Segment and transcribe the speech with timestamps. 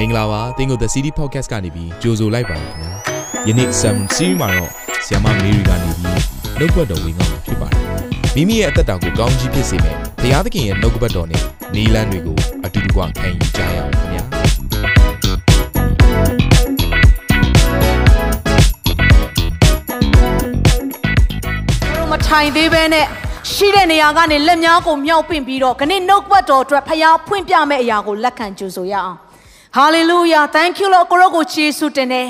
[0.00, 2.90] မင်္ဂလာပါသင်ကို The City Podcast ကနေပြီးကြိုဆိုလိုက်ပါခင်ဗျာ
[3.48, 4.70] ယနေ့ Sam Series မှာတော့
[5.06, 6.18] ဆီယမမေရီကနေပြီး
[6.58, 7.84] နှုတ်ဘတ်တော်ဝင်ကောင်းမှာဖြစ်ပါတယ်
[8.34, 11.42] မိမိရဲ့အသက်တာကိုကောင်းကြီးဖြစ်စေမယ့်ဘုရားသခင်ရဲ့နှုတ်ကပတ်တော်နဲ့
[11.74, 14.24] နီလန်းတွေကိုအတူတူကခံယူကြရအောင်ခင်ဗျာ
[21.94, 23.06] တို့မထိုင်သေးပဲနဲ့
[23.52, 29.16] ရှိတဲ့နေရာကနေလက်များကိုမြောက်ပင့်ပြီးတော့ခဏနှုတ်ပတ်တော်အတွက်ဖျားဖွင့်ပြမယ့်အရာကိုလက်ခံကြိုဆိုရအောင်
[29.78, 32.28] hallelujah thank you လို့ကိုရောကိုချီးဆုတင်တယ်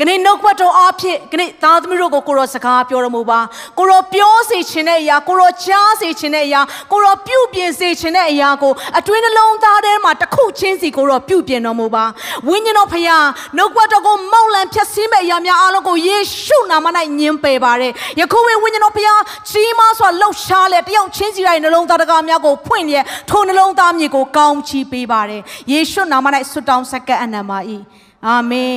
[0.00, 3.40] ခဏနှုတ်ပတ်တော်အားဖြင့်ခဏသားသမီးတို့ကိုကိုရောစကားပြောတော်မူပါ
[3.78, 6.60] ကိုရောပြောစေခြင်းတဲ့အရာကိုရောကြားစေခြင်းတဲ့အရာ
[6.92, 12.04] ကိုရောပြုပြင်စေခြင်းတဲ့အရာကိုအတွင်းနှလုံးသားထဲမှာတစ်ခုချင်းစီကိုရောပြုပြင်တော်မူပါ
[12.48, 13.26] ဝိညာဉ်တော်ဖျား
[13.56, 16.86] နှုတ်ပတ်တော်ကိုမောက်လံဖြတ်စည်းမဲ့အရာများအားလုံးကိုယေရှုနာမ၌
[17.18, 19.20] ညင်ပယ်ပါတယ်ယခုဝိညာဉ်တော်ဖျား
[19.50, 25.42] ကြီးမားစွာလှုပ်ရှားလေတယောက်ချင်းစီတိုင်းနှလုံးသားတကားများကိုဖွင့်လျက်ထိုနှလုံးသားမြေကိုကောင်းချီးပေးပါတယ်
[25.72, 27.60] ယေရှုနာမ၌ဆုတောင်းဆက်ကပ်အနံပါ၏
[28.26, 28.76] အာမင်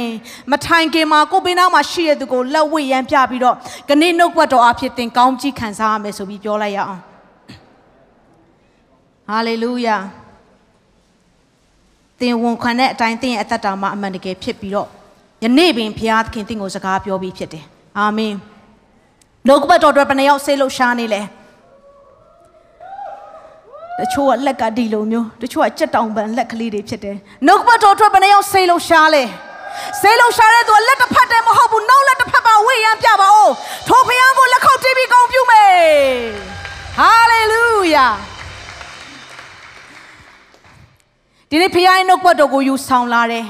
[0.52, 3.56] မထိုင်ခင်မှာကိုယ်ပင်နာမှာရှိတဲ့သူကိုလက်ဝှေ့ရမ်းပြပြီးတော့
[3.88, 7.02] ခဏနှုတ်ပတ်တော်အဖြစ်သင်ကောင်းကြီးခံစားရမယ်ဆိုပြီးပြောလိုက်ရအောင်
[9.28, 9.98] ဟာလေလုယာ
[12.20, 14.88] သင်ဝန်ခံတဲ့အတိုင်းသင်ရဲ့အသက်တာမှာအမှန်တကယ်ဖြစ်ပြီးတော့
[15.44, 17.66] ယနေ့ပင်ဘုရားသခင်သင်ကိုစကားပြောပြီးဖြစ်တယ်
[17.98, 18.34] အာမင်
[19.48, 21.22] နှုတ်ပတ်တော်အတွက်ဘယ်နှယောက်ဆေးလို့ရှားနေလဲ
[24.00, 29.24] တချို့ကလက်ကဒီလိုမျိုးတချို့ကကြက်တောင်ပန်လက်ကလေးတွေဖြစ်တယ်နှုတ်ပတ်တော်အတွက်ဘယ်နှယောက်ဆေးလို့ရှားလဲ
[30.02, 33.52] ဆေးလို့ရှားတဲ့သူကလက်တစ်ဖက်တည်းမဟုတ်ဘူးနောက်လက်တစ်ဖက်ပါဝေ့ရမ်းပြပါဦး
[33.88, 35.72] ထိုဖခင်ကိုလက်ခုပ်တီးပြီးဂုဏ်ပြုမယ်
[36.98, 38.08] ဟာလေလုယာ
[41.50, 43.46] ဒီနေ့ဖခင်ရဲ့နှုတ်ပတ်တော်ကိုယူဆောင်လာတယ်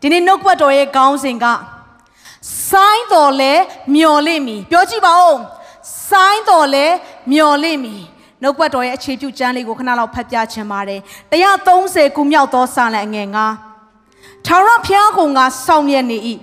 [0.00, 1.46] ဒီနေ့နှုတ်ပတ်တော်ရဲ့ခေါင်းစဉ်က
[2.70, 3.52] ဆိုင်းတော်လဲ
[3.94, 5.38] မျော်လင့်မီပြောကြည့်ပါဦး
[6.10, 6.86] ဆိုင်းတော်လဲ
[7.32, 7.96] မျော်လင့်မီ
[8.42, 11.00] နှုတ်ပတ်တော်ရဲ့အခြေပြုကျမ်းလေးကိုခဏလောက်ဖတ်ပြချင်ပါတယ်
[11.58, 13.28] 130ခုမြောက်သောစာလံအငယ်
[13.86, 16.18] 9ထာဝရဘုရားကိုငါဆောင်ရက်နေ၏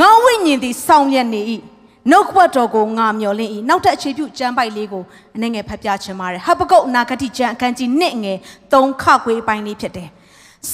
[0.00, 1.40] ငါဝိညာဉ်သည်ဆောင်ရက်နေ၏
[2.10, 5.04] နှုတ်ပတ်တော်ကိုငါမျော်လင့်၏နောက်ထပ်အခြေပြုကျမ်းပိုက်လေးကို
[5.36, 8.38] အနေငယ်ဖတ်ပြချင်ပါတယ်ဟဘကုတ်အနာဂတိကျမ်းအခန်းကြီး1ငယ်
[8.72, 10.08] 3ခခွေးပိုင်းလေးဖြစ်တယ်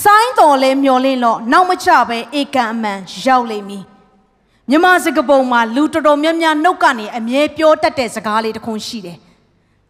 [0.02, 3.84] ဆိုင်းတော်လဲမျော်လင့်လို့နောက်မချပဲဧကံအမှန်ရောက်လိမ့်မည်
[4.70, 9.18] မြမစကပုံမှာလူတော်တော်များများနှုတ်ကနေအမြဲပြောတတ်တဲ့စကားလေးတစ်ခုရှိတယ်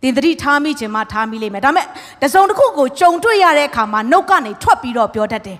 [0.03, 1.87] တင်သတိထားမိခြင်းမှထားမိလိမ့်မယ်ဒါပေမဲ့
[2.23, 5.59] တစုံတစ်ခုကိုကြုံတွေ့ရတဲ့အခါမှာနှုတ်ကနေထွက်ပြီးတော့ပြောတတ်တယ်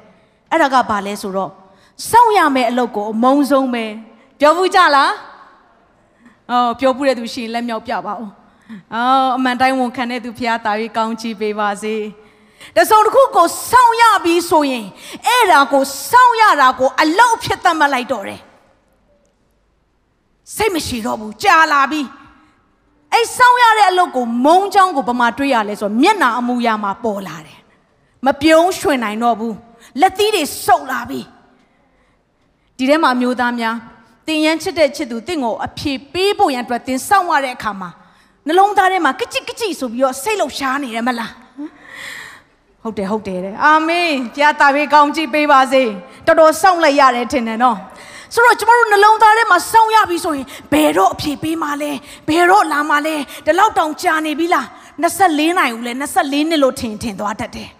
[0.51, 1.51] အဲ့ဒါကဘာလဲဆိုတော့
[2.11, 3.85] စောင့်ရမယ့်အလုပ်ကိုအမုန်းဆုံးပဲ
[4.41, 5.13] ပြောဘူးကြလား
[6.51, 8.29] အော်ပြောဘူးတဲ့သူရှိရင်လက်မြောက်ပြပါဦး
[8.95, 11.95] အော်အမှန်တိုင်းဝန်ခံတဲ့သူဖရားတာ၍ကောင်းချီးပေးပါစေ
[12.77, 14.87] တစုံတစ်ခုကိုစောင့်ရပြီးဆိုရင်
[15.27, 18.41] အဲ့ဒါကိုစောင့်ရတာကိုအလောက်ဖြစ်သတ်မှတ်လိုက်တော့တယ်
[20.57, 22.01] စိတ်မရှိတော့ဘူးကြာလာပြီ
[23.13, 27.59] အဲ့စောင့်ရတဲ့အလုပ်ကိုမုံချောင်းကိုဘမတွေးရလဲဆိုတော့မျက်နာအမူအရာမှာပေါ်လာတယ်
[28.27, 29.57] မပြုံးရွှင်နိုင်တော့ဘူး
[30.01, 31.21] လက်သီးတွေစုပ်လာပြီ
[32.77, 33.77] ဒီထဲမှာအမျိုးသားများ
[34.27, 37.91] တင်ရန်ချစ်တဲ့ချစ်သူတင့်ကိုအဖြေပေးဖို့ရန်အတွက်တင်စောင့်ရတဲ့အခါမှာ
[38.47, 41.33] နှလုံးသားထဲမှာကကြစ်ကကြစ်ဆိုပြီးတော့စိတ်လှုပ်ရှားနေတယ်မလား
[42.83, 45.83] ဟုတ်တယ်ဟုတ်တယ်တဲ့အာမင်ပြာတာဘေးကောင်းကြည့်ပေးပါစေ
[46.27, 47.77] တော်တော်စောင့်လိုက်ရတယ်ထင်တယ်နော်
[48.35, 51.93] ဆိုတော့ကျမတို့နှလုံးသားထဲမှာစောင့်ရပြီဆိုရင်ဘယ်တော့အဖြေပေးမှလဲ
[52.29, 54.67] ဘယ်တော့လာမှလဲဒီလောက်တောင်ကြာနေပြီလား
[55.03, 57.71] 24နိုင်ဦးလဲ24နှစ်လို့ထင်ထင်သွားတတ်တယ်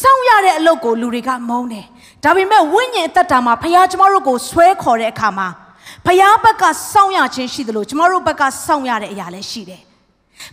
[0.00, 1.86] စောင့်ရတဲ့အလုပ်ကိုလူတွေကမုန်းတယ်
[2.24, 5.48] ဒါပေမဲ့ဝိညာဉ်အသက်တာမှာဖခင်ကျမတို့ကိုဆွဲခေါ်တဲ့အခါမှာ
[6.06, 9.82] ဖခင်ဘက်ကစောင့်ရခြင်းရှိတယ်လို့ကျမတို့ဘက်ကစောင့်ရတဲ့အရာလည်းရှိတယ်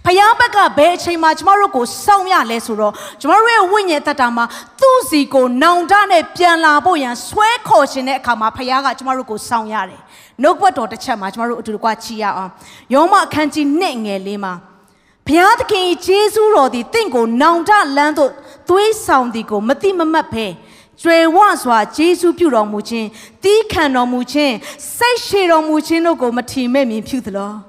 [0.05, 4.45] ဖယားဘက်ကဘယ်အချိန်မှာကျမတို့ကိုစောင့်ရလဲဆိုတော့ကျမတို့ရဲ့ဝိညာဉ်သက်တာမှာ
[4.79, 10.01] သူ့စီကိုနောင်တနဲ့ပြန်လာဖို့ရန်ဆွဲခေါ်ခြင်းတဲ့အခါမှာဖယားကကျမတို့ကိုစောင့်ရတယ်။
[10.41, 12.51] နှုတ်ဘတ်တော်တစ်ချက်မှာကျမတို့အတူတကွချီရအောင်။
[12.93, 14.53] ယောမအခန်းကြီး2ငယ်လေးမှာ
[15.27, 18.31] ဘုရားသခင်ဂျေဇုတော်သည်တင့်ကိုနောင်တလန်းသို့
[18.69, 20.47] သွေးဆောင်သည်ကိုမတိမမတ်ဖဲ
[21.01, 23.07] ကျွယ်ဝစွာဂျေဇုပြုတော်မူခြင်း
[23.43, 24.53] တီးခံတော်မူခြင်း
[24.97, 27.53] စိတ်ရှည်တော်မူခြင်းတို့ကိုမထီမဲ့မြင်ဖြူသလော။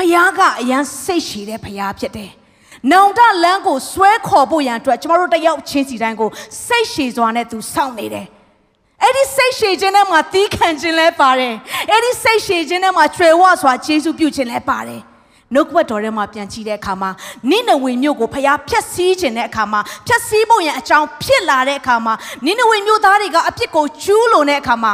[0.00, 2.30] ဖခင်ကအရန်စိတ်ရှည်တဲ့ဖခင်ဖြစ်တယ်။
[2.92, 6.30] နောင်တလန်းကိုဆွဲခေါ်ဖို့ရန်အတွက်ကျမတို့တယောက်ချင်းစီတိုင်းကို
[6.66, 8.26] စိတ်ရှည်စွာနဲ့သူစောင့်နေတယ်။
[9.02, 11.54] အဲ့ဒီစိတ်ရှည်ခြင်းထဲမှာတီးခံခြင်းလည်းပါတယ်။
[11.90, 15.00] အဲ့ဒီစိတ်ရှည်ခြင်းထဲမှာကျွယ်ဝစွာဂျေဇုပြုခြင်းလည်းပါတယ်။
[15.54, 17.10] နှုတ်ကပတ်တော်ထဲမှာပြန်ကြည့်တဲ့အခါမှာ
[17.50, 22.14] နိနဝေမြို့ကိုဖျားဖျက်ဆီးခြင်းတဲ့အခါမှာဖျက်ဆီးဖို့ရန်အကြောင်းဖြစ်လာတဲ့အခါမှာ
[22.46, 24.92] နိနဝေမြို့သားတွေကအပြစ်ကိုကျူးလွန်တဲ့အခါမှာ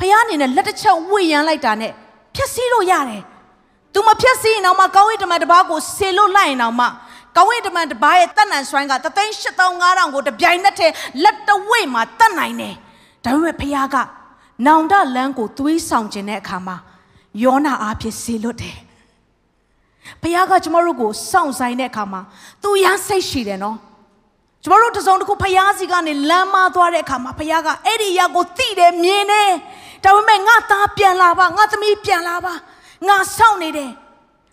[0.00, 1.92] ဖျားအနေနဲ့လက်တစ်ချက်ဝေရန်လိုက်တာနဲ့
[2.34, 3.24] ဖျက်ဆီးလို့ရတယ်။
[3.96, 6.86] तू မဖျက်ဆီးရင်တော့မှကောင်းဝိတ္တမန်တစ်ပါးကိုဆေလို့လိုက်ရင်တော့မှ
[7.36, 9.32] ကောင်းဝိတ္တမန်တစ်ပါးရဲ့တက်နံဆွမ်းကတသိန်း
[9.72, 12.74] 8500ကိုတပြိုင်နက်တည်းလက်တဝိတ်မှာတတ်နိုင်တယ်။
[13.24, 13.96] ဒါပေမဲ့ဖျားက
[14.66, 16.76] နောင်တလန်းကိုသွေးဆောင်ခြင်းတဲ့အခါမှာ
[17.42, 18.76] ယောနာအားဖြင့်ဆေလွတ်တယ်။
[20.22, 22.20] ဘုရားကကျမတို့ကိုစောင့်ဆိုင်တဲ့အခါမှာ
[22.62, 23.76] သူရမ်းစိတ်ရှိတယ်နော်။
[24.62, 29.50] ကျမတို့တို့တစုံတစ်ခုဖျားစီကနေလမ်းမသွားတဲ့အခါမှာဖျားကအဲ့ဒီရက်ကိုတိတယ်မြင်တယ်
[30.04, 32.54] ဒါပေမဲ့ငါသားပြန်လာပါငါသမီးပြန်လာပါ
[33.08, 33.90] ငါစောင့်နေတယ်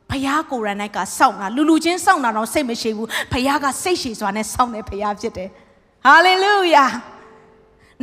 [0.10, 5.50] ဖယားကိုရန်နိုင်ကစောင့်တာလူလူချင်းစောင့်တာတော့စိတ်မရှိဘူးဖယားကစိတ်ရှည်စွာနဲ့စောင့်တဲ့ဖယားဖြစ်တယ်
[6.06, 6.86] ဟာလေလုယာ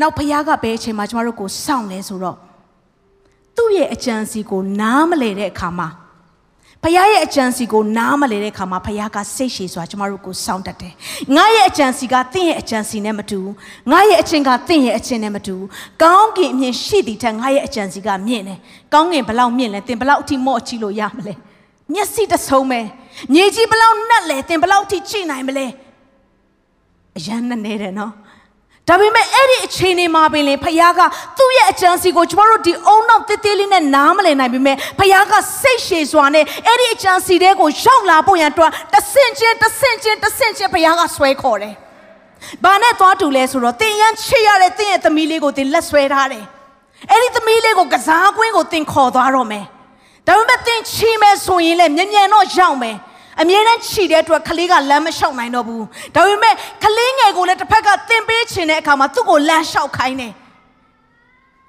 [0.01, 2.37] နောက်ဖယားကဘယ်အချိန်မှာကျမတို့ကိုစောင့်လဲဆိုတော့
[3.57, 5.89] သူ့ရဲ့အကြံစီကိုနားမလဲတဲ့အခါမှာ
[6.83, 10.95] ဖခင်ရဲ့အကြံစီကိုနားမလဲတဲ့ခါမှာဖခင်ကစိတ်ရှည်စွာကျမတို့ကိုစောင့်တတ်တယ်။
[11.37, 13.55] ငါရဲ့အကြံစီကတင့်ရဲ့အကြံစီနဲ့မတူဘူး။
[13.91, 15.69] ငါရဲ့အချင်းကတင့်ရဲ့အချင်းနဲ့မတူဘူး။
[16.03, 18.59] ကောင်းကင်အမြင်ရှိသည်ထက်ငါရဲ့အကြံစီကမြင့်တယ်။
[18.93, 21.35] ကောင်းကင်ဘလောက်မြင့်လဲတင်ဘလောက်အထိမော့အချီလို့ရမလဲ။
[21.93, 22.81] မျက်စိတဆုံးပဲ။
[23.33, 25.67] မြေကြီးဘလောက်နှက်လဲတင်ဘလောက်အထိကြည့်နိုင်မလဲ။
[27.19, 28.13] အရန်နဲ့နေတယ်နော်။
[28.91, 31.01] ဒါပေမဲ့အဲ့ဒီအချိန်တွေမှာပင်လေဖခင်က
[31.39, 41.75] သူ့ရဲ့အကြံစီကိုကျမတို့ဒီအုံနောက်တစ်သေးလေးနဲ့နားမလည်နိုင်ပေမဲ့ဖခင်ကစိတ်ရှည်စွာနဲ့အဲ့ဒီအကြံစီတွေကိုရောက်လာဖို့ရန်အတွက်တဆင့်ချင်းတဆင့်ချင်းတဆင့်ချင်းဖခင်ကဆွဲခေါ်တယ်။
[42.65, 46.45] ဘာနဲ့သွားတူလဲဆိုတော့တင်ရန်ချစ်ရတဲ့တင်ရဲ့သမီးလေးကိုတင်လက်ဆွဲထားတယ်။
[47.11, 49.65] အဲ့ဒီသမီးလေးကိုကစားကွင်းကိုတင်ခေါ်သွားတော့မယ်။
[50.27, 52.97] ဒါပေမဲ့တင်ချီမယ်ဆိုရင်လည်းမြန်မြန်တော့ရောက်မယ်။
[53.41, 55.85] အမြဲတမ်းခြိတဲ့အတွက်ကလေးကလမ်းမလျှောက်နိုင်တော့ဘူး
[56.15, 56.55] ဒါပေမဲ့
[56.85, 60.33] ကလေးငယ်ကိုလည်းတစ်ဖက်ကတင်ပေးချင်တဲ့အခါမှာသူ့ကိုလမ်းလျှောက်ခိုင်းတယ်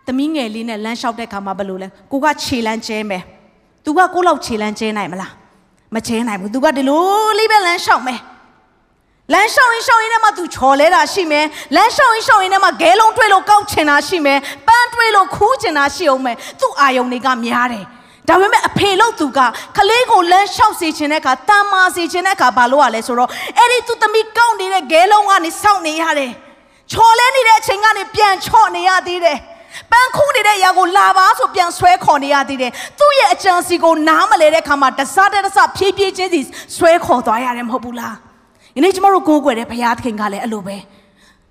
[0.08, 3.24] သမီးငယ်လေးနဲ့လမ်းလျှောက်တဲ့အခါမှာဘယ်လိုလဲကိုကခြေလမ်းကျဲမယ်
[3.86, 5.32] သူကကိုလောက်ခြေလမ်းကျဲနိုင်မလား
[5.96, 7.04] မကျဲနိုင်ဘူးသူကဒီလို
[7.38, 8.20] လေးပဲလမ်းလျှောက်မယ်
[9.34, 11.46] လမ်းလျှောက်ရင်လျှောက်ရင်လည်းမသူချော်လဲတာရှိမယ်
[11.76, 17.86] လမ်းလျှောက်ရင်လျှောက်ရင်လည်းမဂဲလုံးတွေးလို့ကောက်ချင်တာရှိမယ်ပန်းတွေးလို့ခူးချင်တာရှိအောင်မယ်သူ့အာယုံတွေကများတယ်
[18.30, 19.40] ဒါပေမဲ့အဖေလို့သူက
[19.78, 26.32] ကလေးကိုလမ်းလျှောက်စေခြင်းတဲ့အခါတမ်းမာစေခြင်းတဲ့အခါဘာလို့ ਆ လဲဆိုတော့အဲ့ဒီသူသမီးကောက်နေတဲ့ဂဲလုံးကနေစောင့်နေရတယ်
[26.92, 29.38] ချော်လဲနေတဲ့အချိန်ကနေပြန်ချော့နေရသေးတယ်
[29.92, 36.40] ပန်းခုနေတဲ့ຢာကိုလာပါဆိုပြန်ဆွဲခေါ်နေရသေးတယ်သူ့ရဲ့အကြံစီကိုနားမလဲတဲ့ခါမှာတစားတစဖြည်းဖြည်းချင်းစီ
[36.78, 38.16] ဆွဲခေါ်သွားရတယ်မဟုတ်ဘူးလား
[38.76, 40.78] ဒီနေ့ကျမတို့ကိုးကွယ်တဲ့ဘုရားသခင်ကလည်းအဲ့လိုပဲ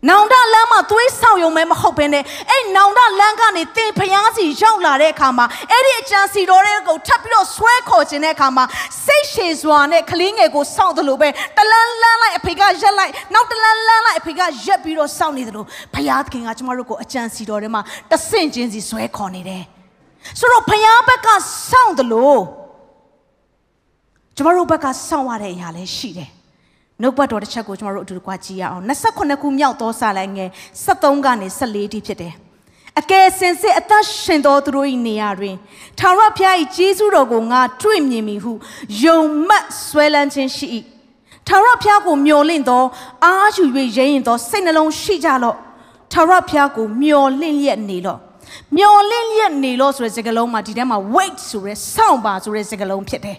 [0.09, 8.65] နောင်တလမ်းမှာသွေးဆောင်ယုံမဲမဟုတ်ဘဲနဲ့အဲ့နောင်တလမ်းကနေတင်ဖျားစီရောက်လာတဲ့အခါမှာအဲ့ဒီအကြံစီတော်တွေကိုထပ်ပြီးတော့ဆွဲခေါ်ခြင်းတဲ့အခါမှာ
[9.05, 19.63] စိတ်ရှည်စွာနဲ့ကလေးငယ်ကိုစောင့်တယ်လို့ပဲတလန်းလန်းလိုက်အဖေကရက်လိုက်နောက်တလန်းလန်းလိုက်အဖေကရက်ပြီးတော့စောင့်နေတယ်လို့ဖျားသခင်ကကျမတို့ကိုအကြံစီတော်တွေမှာတဆင့်ချင်းစီဆွဲခေါ်နေတယ်
[20.39, 21.29] ဆိုတော့ဖျားဘက်က
[21.71, 22.41] စောင့်တယ်လို့
[24.37, 26.31] ကျမတို့ဘက်ကစောင့်ရတဲ့အရာလည်းရှိတယ်
[27.03, 30.51] နှုတ်ပတ်တော်တစ်ချက်ကိုကျွန်တော်တို့အတူတကွကြည့်ရအောင်28ခုမြောက်သောစာလိုင်းငယ်
[30.85, 32.35] 73ကနေ14တိဖြစ်တယ်
[33.01, 35.55] အကယ်စင်စစ်အသက်ရှင်သောသူတို့၏နေရာတွင်
[35.99, 38.53] ထာဝရဘုရား၏ကျေးဇူးတော်ကိုငါတွေ့မြင်မိဟု
[39.03, 40.67] ယုံမှတ်ဆွဲလန်းခြင်းရှိ၏
[41.49, 42.83] ထာဝရဘုရားကိုမျှော်လင့်သော
[43.25, 43.65] အာယူ၍
[43.97, 45.57] ရဲရင်သောစိတ်နှလုံးရှိကြလော့
[46.13, 48.19] ထာဝရဘုရားကိုမျှော်လင့်လျက်နေလော့
[48.77, 53.39] မျော်လင့်လျက်နေလို့ဆိုတဲ့စကားလုံးမှာဒီထဲမှာ wait ဆိုရဲစောင့်ပါဆိုတဲ့စကားလုံးဖြစ်တယ်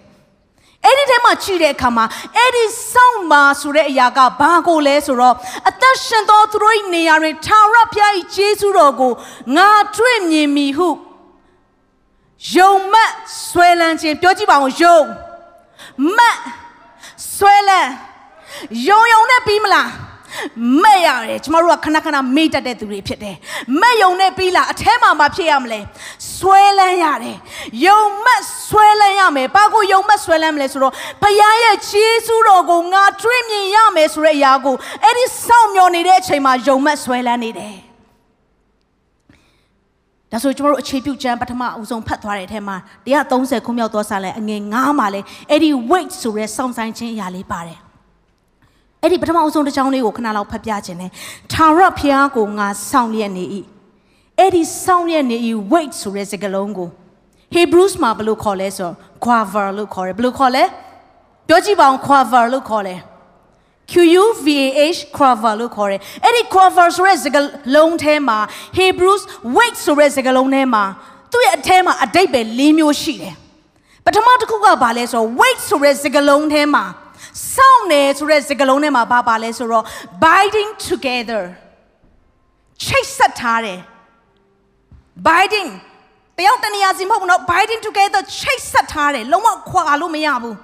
[0.85, 2.05] အဲ့ဒီထဲမှာကြည့်တဲ့အခါမှာ
[2.37, 5.35] အဲ့ဒီစောင့်မာဆိုတဲ့အရာကဘာကိုလဲဆိုတော့
[5.69, 9.13] အသက်ရှင်သောသူတို့၏နေရာတွင်ထာဝရဘုရား၏ကျေးဇူးတော်ကို
[9.55, 10.89] ငါတွေ့မြင်မိဟု
[12.55, 13.11] ယုံမတ်
[13.47, 14.97] ဆွဲလန်းခြင်းပြောကြည့်ပါဦးယုံ
[16.17, 16.37] မတ်
[17.35, 17.91] ဆွဲလန်း
[18.87, 19.89] ယုံယုံနဲ့ပြီးမလား
[20.83, 23.35] မဲ့ရတယ်ကျမတို့ကခဏခဏမေ့တတ်တဲ့သူတွေဖြစ်တယ်
[23.81, 25.79] မဲ့ယုံနဲ့ပြီးလားအแทမှာမဖြစ်ရမလဲ
[26.37, 27.37] ဆွဲလန်းရတယ်
[27.85, 37.75] ယုံမက်ဆွဲလန်းရမယ်ဘာကိုယုံမက်ဆွဲလန်းမလဲဆိုတော့ဘုရားရဲ့ခြေဆုတော်ကိုငါတွေ့မြင်ရမယ်ဆိုတဲ့အရာကိုအဲ့ဒီစောင့်မျှော်နေတဲ့အချိန်မှာယုံမက်ဆွဲလန်းနေတယ်
[40.31, 42.77] ဒါဆိုကျွန်တော်တို့အခြေပြုကျမ်းပထမအဦးဆုံးဖတ်သွားတဲ့အထက်မှာ
[43.21, 47.79] 130ခုမြောက်သောစာလဲအငယ်9မှာလဲအဲ့ဒီ wait ဆိုတဲ့စောင့်ဆိုင်ခြင်းအရာလေးပါတယ်
[49.03, 51.11] အဲ့ဒီပထမအဆုံးတစ်ကြောင်းလေးကိုခဏလောက်ဖတ်ပြခြင်းနဲ့
[51.51, 53.43] ထာဝရဘုရားကိုငါစောင့်လျက်နေ၏
[54.39, 55.37] အဲ့ဒီစောင့်လျက်နေ၏
[55.71, 56.89] wait ဆိုတဲ့စကားလုံးကို
[57.55, 60.63] Hebrews မှာဘယ်လိုခေါ်လဲဆိုတော့ quaver လို့ခေါ်တယ်ဘယ်လိုခေါ်လဲ
[61.47, 62.99] ပြောကြည့်ပါဦး quaver လို့ခေါ်တယ်
[63.91, 68.37] Q U V A H quaver လို့ခေါ်တယ်အဲ့ဒီ quaver ဆိုတဲ့စကားလုံးထဲမှာ
[68.79, 69.23] Hebrews
[69.57, 70.83] wait ဆိုတဲ့စကားလုံးထဲမှာ
[71.31, 73.35] သူ့ရဲ့အထဲမှာအတိတ်ပဲ၄မျိုးရှိတယ်
[74.05, 76.85] ပထမတစ်ခုကဘာလဲဆိုတော့ wait ဆိုတဲ့စကားလုံးထဲမှာ
[77.55, 79.85] စောင့်နေဆိုတဲ့စကားလုံးထဲမှာဘာပါလဲဆိုတော့
[80.23, 81.43] binding together
[82.85, 83.79] ချိတ်ဆက်ထားတယ်
[85.27, 85.69] binding
[86.37, 90.57] တယောက်တနေရာစီမဟုတ်ဘူးနော် binding together ချိတ်ဆက်ထားတယ်လုံးဝခွာလို့မရဘူး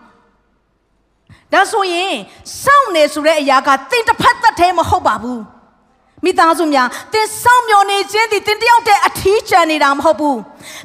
[1.53, 2.13] ဒါဆိုရင်
[2.63, 5.41] စောင့်နေဆိုတဲ့အရာကတင်တစ်ဖက်သက်တည်းမဟုတ်ပါဘူး
[6.25, 10.39] မိသားစုများတင်ဆောင်မျောနေခြင်းဒီတင်တယောက်တည်းအထီးကျန်နေတာမဟုတ်ဘူး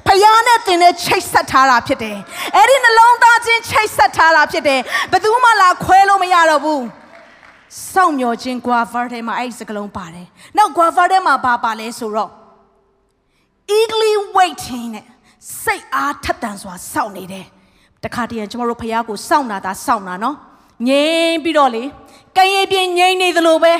[0.06, 2.16] ဖယားနဲ့တင်နဲ့ချိတ်ဆက်ထားတာဖြစ်တယ်
[2.56, 6.82] အဲ့ဒီနှလုံးသားချင်းချိတ်ဆက်ထားတာဖြစ်တယ်ဘယ်သူမှလာခွဲလို့မရတော့ဘူး
[7.92, 12.30] စောင့်မျောခြင်း guava ထဲမှာအဲ့ဒီစကလုံးပါတယ်နောက် guava ထဲမှာဘာပါလဲဆိုတော့
[13.76, 15.06] eagerly waiting နဲ့
[15.62, 17.46] စိတ်အားထက်သန်စွာစောင့်နေတယ်
[18.04, 20.36] တခါတည်းကျွန်တော်တို့ဖယားကိုစောင့်တာဒါစောင့်တာနော်
[20.88, 21.84] ငြိမ်ပြီးတော့လေ
[22.36, 23.74] ကံရည်ပြင်းငြိမ်နေသလိုပဲ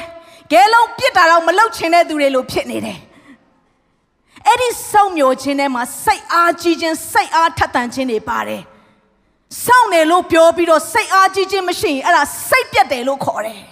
[0.53, 2.99] ကဲလုံးပြစ်တာတော့မလုတ်ချင်တဲ့သူတွေလိုဖြစ်နေတယ်
[4.47, 8.63] အဲ့ဒီစောင့်မျှော်ခြင်းထဲမှာစိတ်အားကြီးခြင်းစိတ်အားထက်သန်ခြင်းတွေပါတယ်
[9.65, 13.63] စောင့်တယ်လို့ပြောပြီးတော့စိတ်အားကြီးခြင်းမရှိရင်အဲ့ဒါစိတ်ပြတ်တယ်လို့ခေါ်တယ်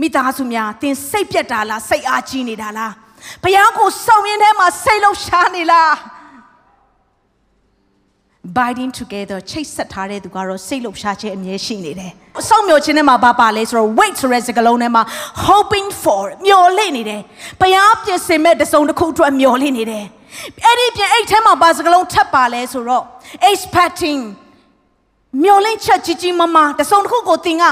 [0.00, 2.92] မိသားစုများသင်စိတ်ပြတ်တာလားစိတ်အားကြီးနေတာလား
[3.42, 5.92] ဘုရားကိုစောင့်ရင်းထဲမှာစိတ်လှရှားနေလား
[8.44, 15.02] binding together ချိတ်ဆက်ထားတဲ့သူကတော့စိတ်လှုပ်ရှားခြင်းအမြဲရှိနေတယ်။အဆောင်မျှော်ခြင်းထဲမှာဘာပါလဲဆိုတော့ wait ဆိုတဲ့စကားလုံးထဲမှာ
[15.46, 17.20] hoping for မျှော်လင့်နေတယ်။
[17.60, 20.04] ဘုရားပြင်ဆင်မဲ့တစုံတစ်ခုအတွက်မျှော်လင့်နေတယ်။
[20.64, 23.04] အဲ့ဒီပြင်အဲ့ထဲမှာဘာစကားလုံးထပ်ပါလဲဆိုတော့
[23.50, 24.20] expecting
[25.42, 27.64] မျောလင့်ချက်ကြီးကြီးမားမားတစုံတစ်ခုကိုသင်က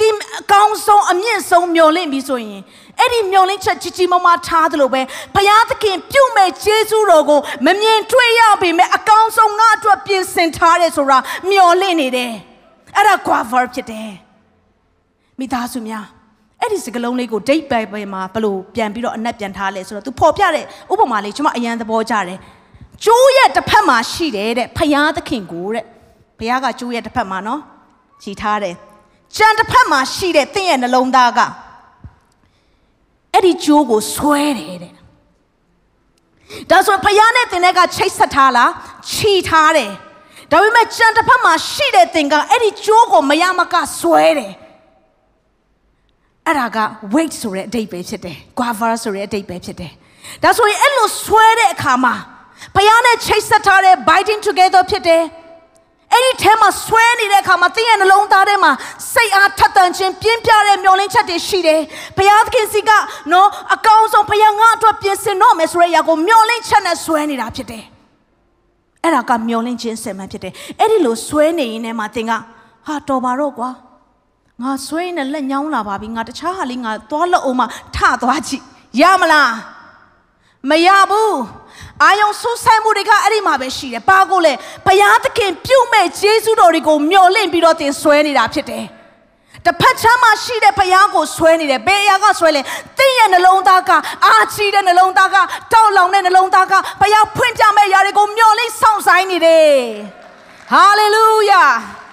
[0.00, 2.62] တင်အကောင်းဆုံးအမြင့်ဆုံးမျောလင့်ပြီဆိုရင်
[3.00, 5.00] အဲ့ဒီမျောလင့်ချက်ကြီးကြီးမားမားထားသလိုပဲ
[5.34, 11.18] ဘုရားသခင်ပြုမဲ့ကျေးဇူးတော်ကိုမမြင်တွေ့ရပေမဲ့အကောင်းဆုံးငါအတွက်ပြင်ဆင်ထားတယ်ဆိုတာ
[11.50, 12.32] မျောလင့်နေတယ်
[12.96, 14.10] အဲ့ဒါ cover ဖြစ်တယ်
[15.38, 16.06] မိသားစုများ
[16.60, 22.38] အဲ့ဒီစကလုံးလေးကိုဒိတ်ပိုင်ပိုင်မှာဘလို့ပြန်ပြီးတော့အနက်ပြန်ထားလဲဆိုတော့ तू ပေါ်ပြတဲ့ဥပမာလေးကျွန်မအရန်သဘောကျတယ်
[23.04, 25.84] ကျိုးရဲ့တစ်ဖက်မှာရှိတယ်တဲ့ဖယားသခင်ကိုတဲ့
[26.38, 27.60] ဘုရားကကျိုးရဲ့တစ်ဖက်မှာနော်
[28.22, 28.74] ကြည်ထားတယ်
[29.36, 31.40] ကြံတစ်ဖက်မှာရှိတဲ့တင့်ရဲ့နှလုံးသားက
[33.34, 34.94] အဲ့ဒီကျိုးကိုဆွဲတယ်တဲ့
[36.70, 38.70] ဒါဆိုဖယားနဲ့တင်တဲ့ကချိတ်ဆက်ထားလား
[39.12, 39.92] ခြီထားတယ်
[40.50, 44.52] ဒါပေမဲ့ကြံတစ်ဖက်မှာရှိတဲ့တင်ကအဲ့ဒီကျိုးကိုမရမကဆွဲတယ်
[46.46, 46.78] အဲ့ဒါက
[47.14, 49.92] weight ဆိုတဲ့အဓိပ္ပာယ်ဖြစ်တယ် guava ဆိုတဲ့အဓိပ္ပာယ်ဖြစ်တယ်
[50.42, 52.14] ဒါဆိုရင်အဲ့လိုဆွဲတဲ့အခါမှာ
[52.74, 55.22] ဘုရားနဲ့ချိတ်ဆက်ထားတဲ့ biting together ဖြစ်တယ်
[56.12, 58.72] အဲ့ဒီထဲမှာဆွဲနေတဲ့အခါမှာသင်ရဲ့နှလုံးသားထဲမှာ
[59.12, 61.80] စိတ်အားထက်သန်ခြင်းပြင်းပြတဲ့မျောလင်းချက်တွေရှိတယ်။
[62.16, 62.90] ဘုရားသခင်စီက
[63.32, 67.84] နော်အကောင်းဆုံးဘုရားငါအတွက်ပြင်ဆင်တော့မယ်ဆိုတဲ့အရာကိုမျောလင်းချက်နဲ့ဆွဲနေတာဖြစ်တယ်။
[69.02, 72.32] အဲ့ဒါကမျောလင်းခြင်းစင်မှန်ဖြစ်တယ်။အဲ့ဒီလိုဆွဲနေရင်ထဲမှာသင်က
[72.86, 73.70] ဟာတော်ပါတော့ကွာ။
[74.62, 77.62] ငါဆွဲနေလက်ညောင်းလာပါပြီ။ငါတခြားဟာလေးငါသွားလို့အောင်မ
[77.96, 78.62] ထသွားကြည့်။
[79.00, 79.50] ရမလား။
[80.70, 81.34] မရဘူး။
[82.02, 84.52] အာယုံဆူဆိုင်မှုတွေကအဲ့ဒီမှာပဲရှိတယ်။ဘာကိုလဲ
[84.86, 88.84] ဘုရားသခင်ပြုမဲ့ဂျေဇုတော်တွေကိုမျှော်လင့်ပြီးတော့တင်ဆွဲနေတာဖြစ်တယ်။
[89.64, 92.60] တစ်ဖက်ချမ်းမှာရှိတဲ့ဘုရားကိုဆွဲနေတယ်။ဘယ်အရာကဆွဲလဲ။
[92.98, 93.90] သင်ရဲ့နှလုံးသားက
[94.26, 95.36] အာချီတဲ့နှလုံးသားက
[95.72, 99.72] တောက်လောင်တဲ့နှလုံးသားကဘုရားဖွင့်ပြမဲ့ຢာတွေကိုမျှော်လင့်ဆောင်ဆိုင်နေတယ်။
[100.72, 101.64] ဟာလေလုယာ။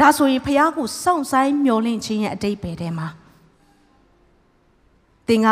[0.00, 3.08] ဒါဆိုရင်ဘုရားကိုစောင့်ဆိုင်မျှော်လင့်ခြင်းရဲ့အတိတ်ပဲထဲမှာ
[5.28, 5.48] သင်က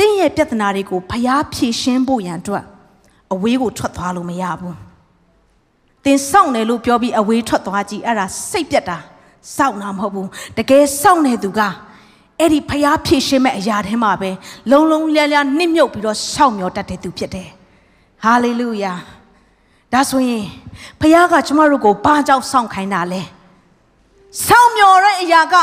[0.00, 2.64] သင်ရဲ့ပြဿနာတွေကိုဖျားဖြေရှင်းဖို့ရန်အတွက်
[3.34, 4.76] အဝေးကိုထွက်သွားလို့မရဘူး
[6.04, 8.98] သင်စောင့်တယ်လို့ပြောပြီးအဝေးထွက်သွားကြည့်အဲ့ဒါစိတ်ပြတ်တာ
[9.56, 10.28] စောင့်တာမဟုတ်ဘူး
[10.58, 11.60] တကယ်စောင့်နေသူက
[12.40, 14.30] အဲ့ဒီဖျားဖြေရှင်းမဲ့အရာထဲမှာပဲ
[14.70, 17.48] လုံလုံလျလျနှိမ့်မြုပ်ပြီးတော့စောင့်မျောတတ်တဲ့သူဖြစ်တယ်
[18.24, 18.92] ဟာလေလုယာ
[19.92, 20.44] ဒါဆိုရင်
[21.00, 23.22] ဖျားကကျမတို့ကိုဘာကြောင့်စောင့်ခိုင်းတာလဲ
[24.46, 25.54] စောင့်မျောတဲ့အရာက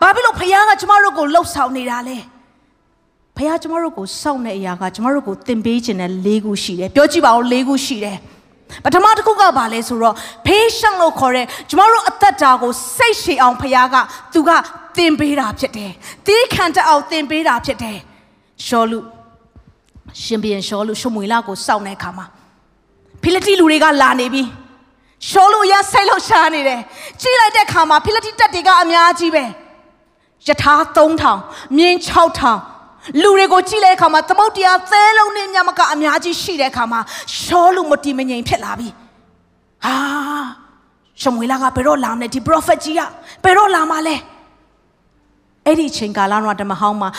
[0.00, 2.18] ဘာဖြစ်လို့ဖျားကကျမတို့ကိုလှုပ်ဆောင်နေတာလဲ
[3.36, 8.18] ဖခင်ကျမတို့ကိုစောင့်တဲ့အရာကကျမတို့ကိုသင်ပေးခြင်းနဲ့၄ခုရှိတယ်ပြောကြည့်ပါဦး၄ခုရှိတယ်
[8.84, 10.14] ပထမတစ်ခုကဘာလဲဆိုတော့
[10.46, 13.96] patient လို့ခေါ်တဲ့ကျမတို့အသက်တာကိုစိတ်ရှည်အောင်ဖခင်က
[14.32, 14.50] သူက
[14.96, 15.92] သင်ပေးတာဖြစ်တယ်
[16.26, 17.98] တီးခံတတ်အောင်သင်ပေးတာဖြစ်တယ်
[18.66, 18.98] ရှောလူ
[20.22, 22.26] ရှင်ဘီယန်ရှောလူရှမွေလာကိုစောင့်တဲ့အခါမှာ
[23.22, 24.42] ဖိလိတိလူတွေကလာနေပြီ
[25.28, 26.80] ရှောလူရဆိတ်လို့ရှားနေတယ်
[27.20, 29.44] ကြည့်လိုက်တဲ့အခါမှာဖိလိတိတက်တွေကအများကြီးပဲ
[30.46, 32.75] ယထာ3000မြင်း6000
[33.22, 37.00] လူတွေကိုကြည့်တဲ့အခါမှာသမုတ်တရားသဲလုံးနဲ့ညမကအများကြီးရှိတဲ့အခါမှာ
[37.40, 38.88] ရှောလူမတီမငြိမ်ဖြစ်လာပြီ
[39.84, 39.94] ဟာ
[41.20, 43.00] ရှမွေလာကဘယ်တော့လာမလဲဒီ prophet ကြီးက
[43.44, 44.16] ဘယ်တော့လာမှာလဲ
[45.66, 47.10] အဲ့ဒီချိန်ကာလတော့ဓမ္မဟောင်းမှာ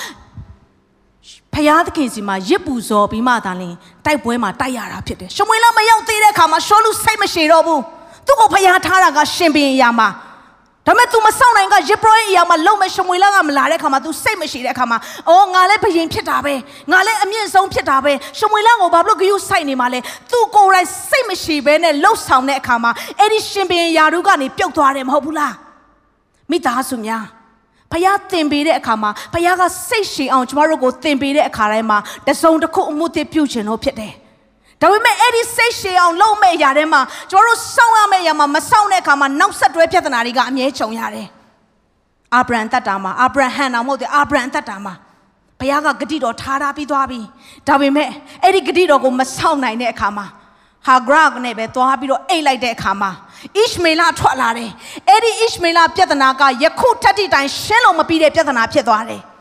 [1.53, 3.74] ဖယားသခင်စီမှာရစ်ပူဇော်ပြီးမှသာလင်
[4.06, 7.82] တိုက်ပွဲမှာတိုက်ရတာဖြစ်တယ်ရှမွေလာမရောက်သေးတဲ့အခါမှာရှောလူစိတ်မရှိတော့ဘူး
[8.25, 10.08] သူ့ကိုဖယားထားတာကရှင်ဘင်အရာမှာ
[10.87, 14.99] ဒါပေမဲ့ तू မဆောင်နိုင်ကရစ်ပရိုရဲ့အရာမှာလုံမဲ့ရှမွေလာကမလာတဲ့ခါမှာ तू စိတ်မရှိတဲ့ခါမှာ
[15.31, 16.55] အော်ငါလည်းဘယင်ဖြစ်တာပဲ
[16.93, 25.55] ငါလည်းအမြင့်ဆုံးဖြစ်တာပဲရှမွေလာကိုဘာလို့ဂယုစိုက်နေမှာလဲ तू ကိုယ်တိုင်စိတ်မရှိဘဲနဲ့လှုပ်ဆောင်တဲ့အခါမှာအဲ့ဒီရှင်ဘင်ယာတို့ကနေပြုတ်သွားတယ်မဟုတ်ဘူးလား
[26.51, 27.25] မိသားစုများ
[27.93, 31.99] ဖခင်သင်ပေးတဲ့အခါမှာဖခင်ကစိတ်ရှည်အောင်ကျမတို့ကိုသင်ပေးတဲ့အခါတိုင်းမှာ
[32.29, 34.12] တစုံတစ်ခုအမှုတစ်ပြုခြင်းလို့ဖြစ်တယ်။
[34.82, 41.28] ဒါပေမဲ့အဲ့ဒီစိတ်ရှည်အောင်လုပ်မဲ့အရာတွေမှာကျွန်တော်တို့စောင့်ရမယ့်အရာမှာမစောင့်တဲ့အခါမှာနောက်ဆက်တွဲပြဿနာတွေကအမြဲကြုံရတယ်။
[42.36, 44.94] အာဗြဟံတတ်တာမှာအာဗြဟံတော်မဟုတ်တဲ့အာဗြဟံတတ်တာမှာ
[45.60, 47.20] ဘုရားကဂတိတော်ထားထားပြီးသွားပြီ။
[47.68, 48.10] ဒါပေမဲ့
[48.44, 50.26] အဲ့ဒီဂတိတော်ကိုမစောင့်နိုင်တဲ့အခါမှာ
[50.88, 53.12] ဟာဂရကနဲ့ပဲသွားပြီးတော့အိတ်လိုက်တဲ့အခါမှာ
[53.56, 54.72] ဣရှမေလထွက်လာတယ်။
[55.10, 59.22] အဲ့ဒီဣရှမေလပြဿနာကယခုထက်တိတိုင်ရှင်းလို့မပြီးတဲ့ပြဿနာဖြစ်သွားတယ်။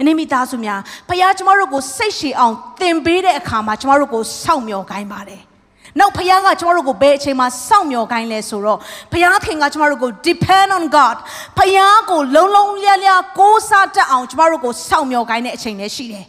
[0.00, 5.42] အနည်းမိသားစုများဖခင်ကျမတို့ကိုစိတ်ရှည်အောင်သင်ပေးတဲ့အခါမှာကျမတို့ကိုစောင့်မျှော်ခိုင်းပါတယ်။
[5.98, 8.78] နောက်ဖခင်ကကျမတို့ကိုဘယ်အချိန်မှာစောင့်မျှော်ခိုင်းလဲဆိုတော့
[9.12, 11.16] ဖခင်ခင်ကကျမတို့ကို depend on God
[11.58, 16.26] ဖခင်ကိုလုံလုံလျလျကိုးစားတတ်အောင်ကျမတို့ကိုစောင့်မျှော်ခိုင်းတဲ့အချိန်လည်းရှိတယ်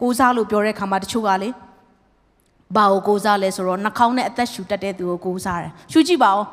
[0.00, 1.50] ကိုးစားလို့ပြောတဲ့ခါမှာတချို့ကလေ
[2.76, 6.44] ဘာကိုကိုးစားလဲဆိုတော့နှာခေါင်းနဲ့အသက်ရှူတတ်တဲ့သူကိုကိုးစားတယ်ရှူကြည့်ပါဦး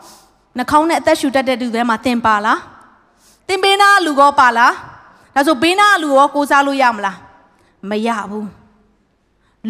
[0.58, 2.60] နှာခေါင်းနဲ့အသက်ရှူတတ်တဲ့သူတွေမှာသင်ပါလား
[3.48, 4.74] သင်ဘေးနာလူကောပါလား
[5.37, 7.19] ဒါဆိုဘေးနာလူရောကိုးစားလို့ရမလား
[7.91, 8.49] မရဘူး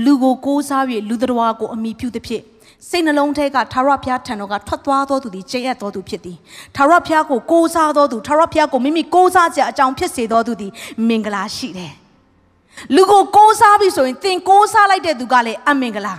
[0.05, 2.43] လူကိုကိုးစားပြီးလူတော်ကိုအမိပြုသဖြင့်
[2.89, 6.39] စိတ်နှလုံးထဲကထာဝရဘုရားထံတော်ကထွက်သွားသောသူသည်ကျင့်ရသောသူဖြစ်သည်
[6.77, 10.73] ထာဝရဘုရားကိုကိုးစားသောသူထာဝရဘုရားကိုမိမိကိုးစားကြအကြောင်းဖြစ်စေသောသူသည်
[11.09, 11.93] မင်္ဂလာရှိတယ်
[12.95, 16.15] လူကိုကိုးစားပြီဆိုရင်သင်ကိုးစားလိုက်တဲ့သူကလည်းအမင်္ဂလာ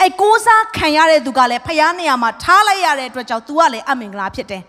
[0.00, 4.62] အဲကိုးစားခံရတဲ့သူကလည်းဖယားနေရာမှာထားလိုက်ရတဲ့အတွက်ကြောင့် तू ကလည်းအမင်္ဂလာဖြစ်တယ်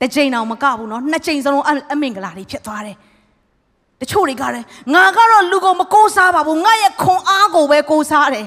[0.00, 2.96] တစ်ချိန်တောင်မကဘူးเนาะနှစ်ချိန်စလုံးအမင်္ဂလာတွေဖြစ်သွားတယ်
[4.01, 8.45] တချို့တွေကလည်းငါကတော့လူကိုမကိုးစားပါဘူးငါရဲ့ခွန်အားကိုပဲကိုးစားတယ်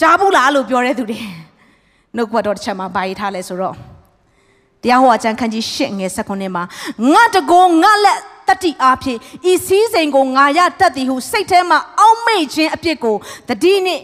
[0.00, 1.20] ကြားဘူးလားလို့ပြောတဲ့သူတွေ
[2.16, 3.76] နှုတ်ကပတ်တော်တစ်ချက်မှာပါရေးထားလဲဆိုတော့
[4.82, 6.64] တရားဟောအကျမ်းခန်းကြီး၈ငယ်၁၉မှာ
[7.12, 9.18] ငါတကောငါလက်တတိအားဖြင့်
[9.50, 13.16] ဤစည်းစိမ်ကိုငါရတတ်သည်ဟုစိတ်ထဲမှာအောက်မေ့ခြင်းအပြစ်ကို
[13.48, 14.02] တတိနှင့်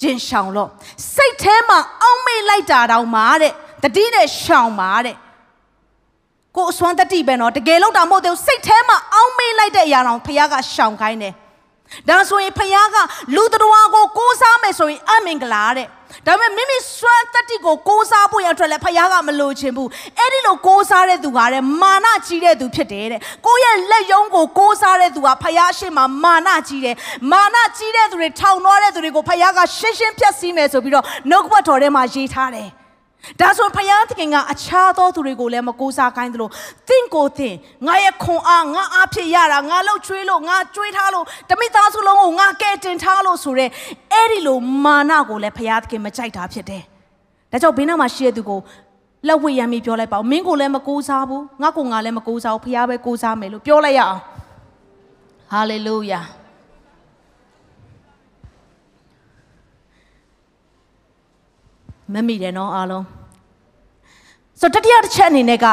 [0.00, 0.70] ကျင်ရှောင်လို့
[1.14, 5.16] စိတ်ထဲမှာအောက်မေ့လိုက်တာတောင်မှတဲ့တတိနဲ့ရှောင်ပါတဲ့
[6.56, 11.34] ကိုအစွမ်းတတိပဲနော်တကယ်လို့တာမဟုတ်သေးဘူးစိတ်ထဲမှာအောက်မေ့လိုက်တဲ့အရာတောင်ဖခင်ကရှောင်ခိုင်းတယ်
[12.08, 12.96] ဒါဆိုရင်ဖခင်က
[13.34, 15.86] လူတော်ကိုကိုးစားမယ်ဆိုရင်အမင်္ဂလာတဲ့
[16.26, 19.88] ဒါပေမဲ့မိမိစွမ်းတတ္တိကိုကိုးစားဖို့ရအတွက်လည်းဖခင်ကမလိုချင်ဘူး
[20.18, 26.96] အဲ့ဒီလိုကိုးစားတဲ့သူကတဲ့မာနကြီးတဲ့သူဖြစ်တယ်တဲ့ကိုယ့်ရဲ့လက်ယုံကိုကိုးစားတဲ့သူကဖခင်ရှေ့မှာမာနကြီးတယ်
[27.32, 32.68] မာနကြီးတဲ့သူတွေထောင်သွားတဲ့သူတွေကိုဖခင်ကရှင်းရှင်းဖြတ်စည်းမယ်ဆိုပြီးတော့နှုတ်ကပတ်တော်ထဲမှာရေးထားတယ်
[33.40, 36.48] ဒါဆိုဘုရားသခင်ကအခြားသောသူတွေကိုလည်းမကိုးစားခိုင်းသလို
[36.88, 37.56] တင့်ကိုတင့်
[37.86, 43.70] ငါရဲ့ခွန်အားငါအားဖြစ်ရတာငါလှုပ်ချွေးလို့ငါကြွေးထားလို့တမိသားစုလုံးကိုငါကဲတင်ထားလို့ဆိုတဲ့
[44.12, 46.82] အဲ့ဒီလိုမာနကိုလည်းဘုရားသခင်မကြိုက်တာဖြစ်တယ်။
[47.52, 48.60] ဒါကြောင့်ဘေးနားမှာရှိတဲ့သူကို
[49.26, 54.20] လက်ဝှေ့ရမ်းပြီးပြောလိုက်ပါဦးမင်းကိုလည်းမကိုးစားဘူးငါကိုငါလည်းမကိုးစားဘူးဘုရားပဲကိုးစားမယ်လို့ပြောလိုက်ရအောင်။
[55.52, 56.20] ဟာလေလုယာ။
[62.12, 63.17] မမိတယ်နော်အားလုံး
[64.60, 65.66] ဆိုတတိယတစ်ချက်အနေနဲ့က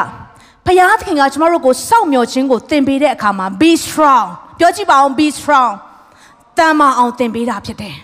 [0.66, 4.26] ဘုရားသခင်ကကျမတို့ကိုစောင့်မျှော်ခြင်းကိုသင်ပေးတဲ့အခါမှာ be strong
[4.58, 5.72] ပြောကြည့်ပါအောင် be strong
[6.58, 7.96] တမ်းမအောင်သင်ပေးတာဖြစ်တယ်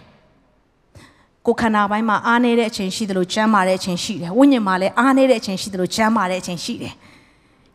[1.46, 6.94] ကိုခန္ဓာပိုင်းမှာအားနေတဲ့အချိန်ရှိတယ်လို့ကျမ်းမာတဲ့အချိန်ရှိတယ်ဝိညာဉ်မှာလည်းအားနေတဲ့အချိန်ရှိတယ်လို့ကျမ်းမာတဲ့အချိန်ရှိတယ်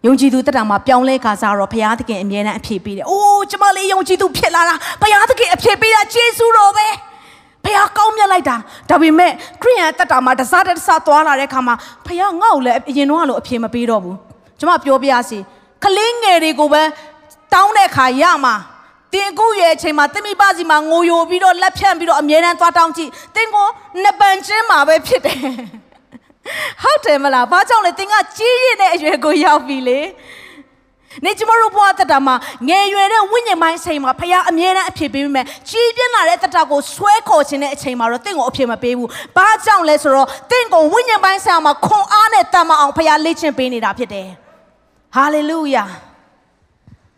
[0.05, 6.87] ယုံကြည်သူတက်တာမှာပြောင်းလဲခါစားတော့ဘုရားသခင်အမြဲတမ်းအဖြေပေးတယ်။အိုးကျမလေးယုံကြည်သူဖြစ်လာတာဘုရားသခင်အဖြေပေးတာယေရှုတော်ပဲ။
[7.67, 8.55] ဖះကောင်းမြတ်လိုက်တာ
[8.89, 11.75] ဒါပေမဲ့ခရိယန်တက်တာမှာတစားတစားသွားလာတဲ့ခါမှာ
[12.05, 14.17] ဖះငါ့ကိုလည်းအရင်တော့လို့အဖြေမပေးတော့ဘူး
[14.59, 15.39] ကျွန်မပြောပြရစီ
[15.83, 16.83] ကလေးငယ်တွေကိုပဲ
[17.53, 18.55] တောင်းတဲ့ခါရမှာ
[19.13, 23.67] တင်ကူရဲ့အချိန်မှာတမိပစီမှာငိုယိုပြီးတော့လက်ဖြန့်ပြီးတော့အမြဲတမ်းသွားတောင်းကြည့်တင်ကို
[24.01, 25.39] နှစ်ပန်ချင်းမှာပဲဖြစ်တယ်
[26.81, 29.99] ဟုတ်တယ်မလားဘာကြောင့်လဲတင်ကကြီးရည်တဲ့အရွယ်ကိုရောက်ပြီလေ
[31.25, 32.35] နေကျမတို့ဘဝတတမှာ
[32.67, 44.27] ငယ်ရွယ်တဲ့ဝိညာဉ်ပိုင်းချိန်မှာဖခင်အမြဲတမ်းအဖြစ်ပေးမိမယ်ကြီးပြင်းလာတဲ့တတကိုဆွဲခေါ်ခြင်းတဲ့အချိန်မှာတော့တင့်ကိုအဖြစ်မပေးဘူးဘာကြောင့်လဲဆိုတော့တင့်ကိုဝိညာဉ်ပိုင်းဆိုင်မှာခွန်အားနဲ့တတ်မအောင်ဖခင်လေ့ကျင့်ပေးနေတာဖြစ်တယ်
[45.15, 45.85] ဟာလေလုယာ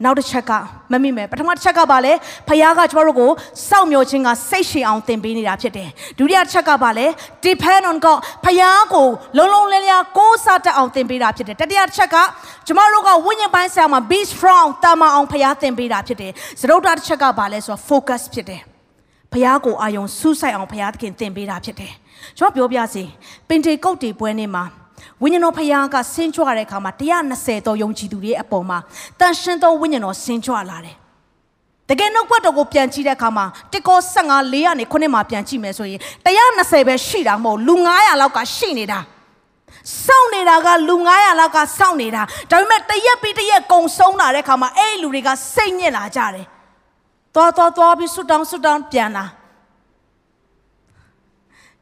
[0.04, 0.52] နောက်တစ်ချက်က
[0.92, 2.14] မမိမယ်ပထမတစ်ချက်ကပါလေ
[2.48, 3.32] ဖခင်ကကျမတို့ကို
[3.70, 7.06] စောင့်မျှော်ခြင်းကစိတ်ရှည်အောင်သင်ပေးနေတာဖြစ်တယ်ဒုတိယတစ်ချက်ကပါလေ
[7.46, 9.08] depend on God ဖခင်ကို
[9.38, 12.16] လုံးလုံးလင်းလင်းကိုးစားတတ်အောင်သင်ပေးတာဖြစ်တယ်တတိယတစ်ချက်က
[12.68, 16.32] ကျမတို့ကဝိညာဉ်ပိုင်းဆိုင်မှာ be strong တာမအောင်ဖခင်သင်ပေးတာဖြစ်တယ်
[16.62, 18.62] စရုပ်တာတစ်ချက်ကပါလေဆိုတော့ focus ဖြစ်တယ်
[19.32, 21.94] ဖခင်ကိုအာယုံစူးစိုက်အောင်ဖခင်သခင်သင်ပေးတာဖြစ်တယ်
[22.38, 23.04] ကျွန်တော်ပြောပြစီ
[23.48, 24.64] ပင်တေကုတ်တီပွဲနေ့မှာ
[25.24, 26.92] ဝိညာဉ်တော်ဖခင်ကဆင်းကြွတဲ့အခါမှာ
[27.30, 28.78] 120သောယုံကြည်သူတွေအပေါ်မှာ
[29.20, 30.96] တန်ရှင်သောဝိညာဉ်တော်ဆင်းကြွလာတယ်
[31.90, 39.00] တကယ်နှုတ်ဘတ်တော်ကိုပြန်ကြည့်တဲ့အခါမှာတစ်ကော15 4ကနေခုနှစ်မှာပြန်ကြည့်မယ်ဆိုရင်120ပဲရှိတာမဟုတ်လူ900လောက်ကရှိနေတာ
[40.06, 46.46] စောင့်နေတာကလူ900လောက်ကစောင့်နေတာဒါပေမဲ့တရက်ပြီးတရက်ကုံဆုံးလာတဲ့အခါမှာအဲ့ဒီလူတွေကစိတ်ညစ်လာကြတယ်
[47.36, 49.26] သွားသွားသွားပြီးဆွတ်တောင်းဆွတ်တောင်းပြန်လာ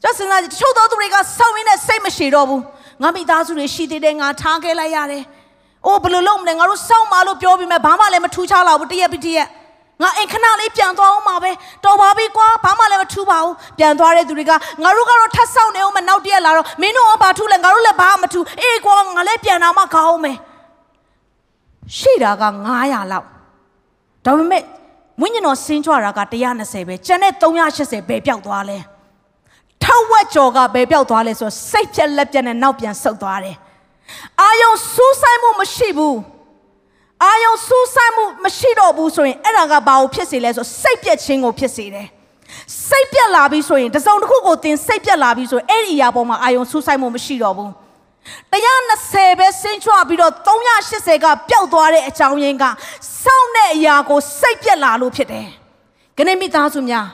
[0.02, 2.62] ကျစင်စားချို့တော်သူတွေကစောင့်ရင်းနဲ့စိတ်မရှိတော့ဘူး
[3.02, 5.24] ငါမိသားစုတွေရှိသေးတယ်ငါထားခဲ့လိုက်ရတယ်။
[5.86, 9.48] အိုးဘယ်လိုလုပ်မလဲငါတို့စောင့်ပါလို့ပြောပြီးမှဘာမှလည်းမထူးခြားလာဘူးတရက်ပြီးတရက်
[10.02, 11.52] ငါအိမ်ခဏလေးပြန်သွားအောင်ပါပဲ
[11.86, 14.52] တော်ပါပြီကွာဘာမှလည်းမထူးပါဘူးပြန်သွားတဲ့သူတွေက
[14.84, 20.38] ငါတို့ကတော့ထပ်ဆောင်နေအောင်မနောက်တရက်လာတော့မင်းတို့ကဘာထူးလဲငါတို့လည်းဘာမှမထူးအေးကွာငါလည်းပြန်လာမှကောင်းမယ်
[21.98, 22.44] ရှိတာက
[22.78, 23.26] 900လောက်
[24.26, 24.64] ဒါပေမဲ့
[25.22, 26.22] ဝိညာဉ်တော်ဆင်းကြွတာက
[26.56, 28.78] 120ပဲကျန်တဲ့380ပဲပျောက်သွားလဲ
[29.88, 33.56] ထဝက်ကျော်ကဘယ်ပြောက်သွားလဲဆိုစိတ်ပြက်လက်ပြက်နဲ့နောက်ပြန်ဆုတ်သွားတယ်
[34.42, 36.18] အာယုံစူးဆိုင်မှုမရှိဘူး
[37.24, 42.08] အာယုံစူးဆိုင်မှုမရှိတော့ဘူးဆိုရင်အဲ့ဒါကဘာကိုဖြစ်စေလဲဆိုစိတ်ပြက်ခြင်းကိုဖြစ်စေတယ်
[42.88, 47.72] စိတ်ပြက်လာပြီဆိုရင်တစုံတစ်ခုကိုသင်စိတ်ပြက်လာပြီဆိုရင်အဲ့ဒီအရာပေါ်မှာအာယုံစူးဆိုင်မှုမရှိတော့ဘူး
[48.54, 52.64] 120ပဲဆင်းချွပြီးတော့380ကပျောက်သွားတဲ့အကြောင်းရင်းက
[53.24, 55.48] စောင့်တဲ့အရာကိုစိတ်ပြက်လာလို့ဖြစ်တယ်။
[56.18, 57.08] ခဏမိသားစုများ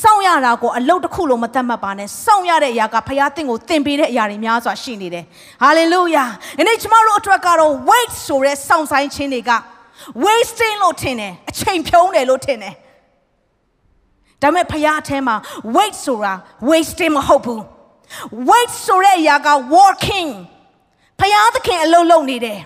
[0.00, 5.24] စောင့်ရတာကိုအလုတ်တစ်ခုလုံးမတတ်မှတ်ပါနဲ့စောင့်ရတဲ့အရာကဖခင်တင့်ကိုသင်ပေးတဲ့အရာတွေများစွာရှိနေတယ်
[5.62, 6.24] ဟာလေလုယာ
[6.58, 9.52] ဒီနေ့ကျမတို့အတွက်ကတော့ wait ဆိုတဲ့စောင့်ဆိုင်ခြင်းတွေက
[10.24, 12.74] wasting လို့ထင်တယ်အချိန်ဖြုံးတယ်လို့ထင်တယ်
[14.42, 15.36] ဒါပေမဲ့ဖခင်အထဲမှာ
[15.76, 16.34] wait ဆိုတာ
[16.70, 17.60] wasting မဟုတ်ဘူး
[18.48, 20.30] wait ဆိုတဲ့အရာက working
[21.20, 22.58] ဖခင်သခင်အလုပ်လုပ်နေတယ်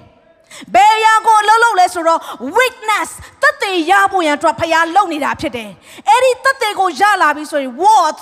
[0.74, 2.20] ဘယ်ရာကိုအလုပ်လုပ်လဲဆိုတော့
[2.56, 3.10] witness
[3.42, 5.70] တသက်ရဖို့ရန်အတွက်ဖခင်လုပ်နေတာဖြစ်တယ်
[6.08, 8.20] အဲ့ဒီတသက်ကိုရလာပြီဆိုရင် what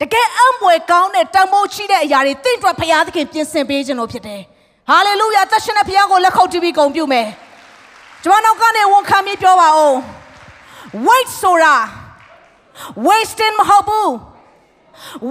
[0.00, 4.40] တကယ်အံ့ဖွယ်ကောင်းတဲ့တန်ဖိုးရှိတဲ့အရာတွေတင့်အတွက်ဖခင်သခင်ပြင်ဆင်ပေးခြင်းလို့ဖြစ်တယ်
[4.88, 7.28] ဟာလေလုယာသက်ရှင်တဲ့ဖခင်ကိုလက်ခုပ်တီးပြီးဂုဏ်ပြုမယ်
[8.24, 9.94] ကျွန်တော်နောက်ကနေဝန်ခံပြီးပြောပါဦး
[11.06, 11.76] wait ဆိုတာ
[13.06, 14.10] wasting မဟုတ်ဘူး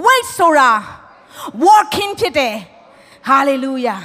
[0.06, 0.72] wait ဆိုတာ
[1.66, 2.56] working ဖြစ်တယ်
[3.30, 4.00] hallelujah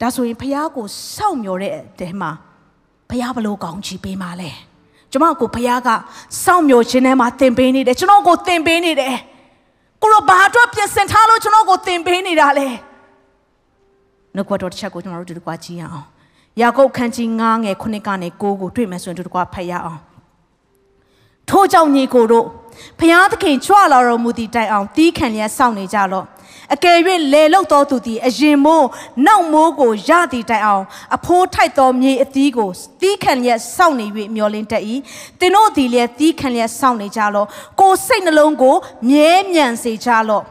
[0.00, 2.30] ဒါဆိုရင်ဖះကိုစောင့်မျှော်တဲ့တဲမှာ
[3.10, 4.50] ဖះဘလို့ကောင်းချီးပေးမှာလဲ
[5.10, 5.88] ကျွန်မကိုဖះက
[6.44, 9.16] စောင့်မျှော်ခြင်းထဲမှာသင်ပေးနေတယ်ကျွန်တော်ကိုသင်ပေးနေတယ်
[10.02, 12.68] ကိုရောဘာအတွက်ပြင်ဆင်ထားလို့ကျွန်တော်ကိုသင်ပေးနေတာလဲ
[14.34, 16.06] နှုတ်ကတော်တစ်ချက်ကိုကျွန်တော်တို့ဒီကွာကြည့်ရအောင်
[16.60, 20.00] ယာကုပ်ခန်းကြီး9ငယ်9ကနေ9ကိုတွေ့မယ်ဆိုရင်ဒီကွာဖတ်ရအောင်
[21.50, 22.46] ထို့ကြောင့်ညီကိုတို့
[22.98, 26.26] ဖျားသခင်ကြွလာတော်မူသည့်တိုင်အောင်တီးခံလျက်စောင့်နေကြလော့
[26.74, 26.98] အကယ်၍
[27.32, 28.88] လေလုတ်တော်သူသည်အရင်မိုး
[29.26, 30.84] နောက်မိုးကိုရသည့်တိုင်အောင်
[31.16, 34.84] အဖိုးထိုက်သောမြေအသီးကိုတီးခံလျက်စောင့်နေ၍မျောလင်းတတ်၏
[35.38, 37.46] သင်တို့သည်လည်းတီးခံလျက်စောင့်နေကြလော့
[37.80, 38.76] ကိုစိတ်နှလုံးကို
[39.08, 40.44] မြဲမြံစေကြလော့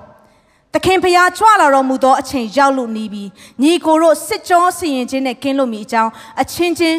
[0.74, 3.24] သခင်ဖျားကြွလာတော်မူသောအချိန်ရောက်လို့နေပြီ
[3.62, 6.98] ညီကိုတို့စစ်ကြောစီရင်ခြင်းနဲ့ကင်းလို့မိအကြောင်းအချင်းချင်း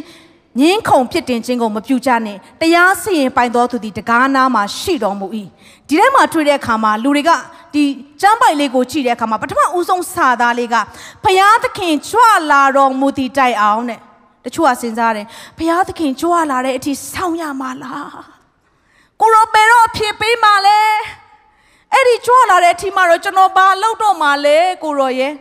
[0.61, 5.27] ငင်းခုန်ဖြစ်တင်ခြင်းကိုမပြုကြနဲ့တရားစီရင်ပိုင်တော်သူသည်တကားနာမှာရှိတော်မူ၏
[5.89, 7.31] ဒီထဲမှာတွေ့တဲ့အခါမှာလူတွေက
[7.75, 7.83] ဒီ
[8.21, 10.77] ကျမ်းပိုင်လေးကိုကြည့်တဲ့အခါမှာပထမဦးဆုံးစာသားလေးက
[11.25, 14.01] ဖယားသခင်ကြွလာတော်မူတည်တိုက်အောင်တဲ့
[14.45, 15.27] တချို့ကစဉ်းစားတယ်
[15.59, 18.11] ဖယားသခင်ကြွလာတဲ့အထိစောင့်ရမှာလား
[19.21, 20.81] ကိုရောပေတော့အဖြစ်ပေးမှာလဲ
[21.93, 25.33] အဲ့ဒီကြွလာတဲ့အထိမှာတော့ကျွန်တော်ဘာလုပ်တော့မှာလဲကိုရောရဲ့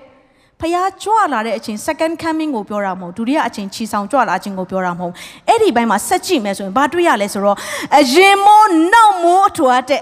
[0.62, 5.13] ဖះကြွလာတဲ့အချိန် second coming ကိုပြောတာမဟုတ်ဒုတိယအချိန်ချီဆောင်ကြွလာခြင်းကိုပြောတာမဟုတ်
[5.48, 7.58] အဲ့ဒီဘက်မှာဆက်ကြည့်မယ်ဆိုရင်ဘာတွေ့ရလဲဆိုတော့
[8.00, 10.02] အရင်မိုးနောက်မိုးထွားတဲ့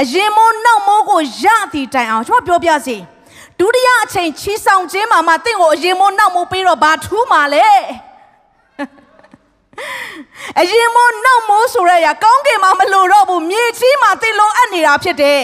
[0.00, 2.96] အရင်မိုးနောက်မိုးကိုရသည်တိုင်အောင်ကျွန်တော်ပြောပြစီ
[3.58, 7.68] ဒုတိယအချိန်ချီဆောင်ခြင်းမှာမှတင့်ကိုအရင်မိုးနောက်မိုးပြီးတော့ဘာထူးမှာလဲ
[10.60, 15.42] အရင်မိုးနောက်မိုးဆိုရရကောင်းကင်မှာမလို့တော့ဘူးမြေကြီးမှာတင်လုံးအပ်နေတာဖြစ်တယ်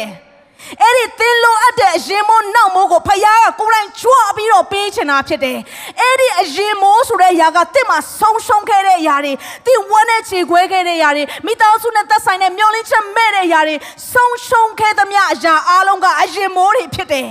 [0.82, 5.58] အဲ့ဒီသင်လုံးအပ်တဲ့အရင်မိုးနောက်မိုးကိုဖယားကကိုယ်တိုင်ကြွပြီးတော့ပေးချင်တာဖြစ်တယ်။
[6.00, 9.32] အဲ့ဒီအရင်မိုးဆိုတဲ့အရာကတစ်မှာဆုံးရှုံးခဲ့တဲ့အရာတွေ
[9.66, 13.76] တိဝမ်းနဲ့ခြေခွဲခဲ့တဲ့အရာတွေမိသားစုနဲ့သက်ဆိုင်တဲ့မျောလင်းချက်မဲ့တဲ့အရာတွေ
[14.12, 17.28] ဆုံးရှုံးခဲ့သမျှအရာအလုံးကအရင်မိုးတွေဖြစ်တယ်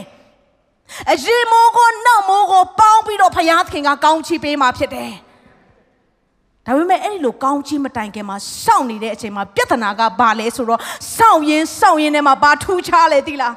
[1.11, 5.11] ။အရင်မိုးကိုနောက်မိုးကိုပေါင်းပြီးတော့ဖယားသခင်ကကောင်းချီးပေးมาဖြစ်တယ်။
[6.67, 10.79] ဒါပေမဲ့အဲ့ဒီလိုကောင်းချီးမတိုင်ခင်မှာစောင့်နေတဲ့အချိန်မှာပြဿနာကဘာလဲဆိုတော့
[11.17, 13.53] စောင့်ရင်စောင့်ရင်ထဲမှာဘာထူးခြားလဲသိလား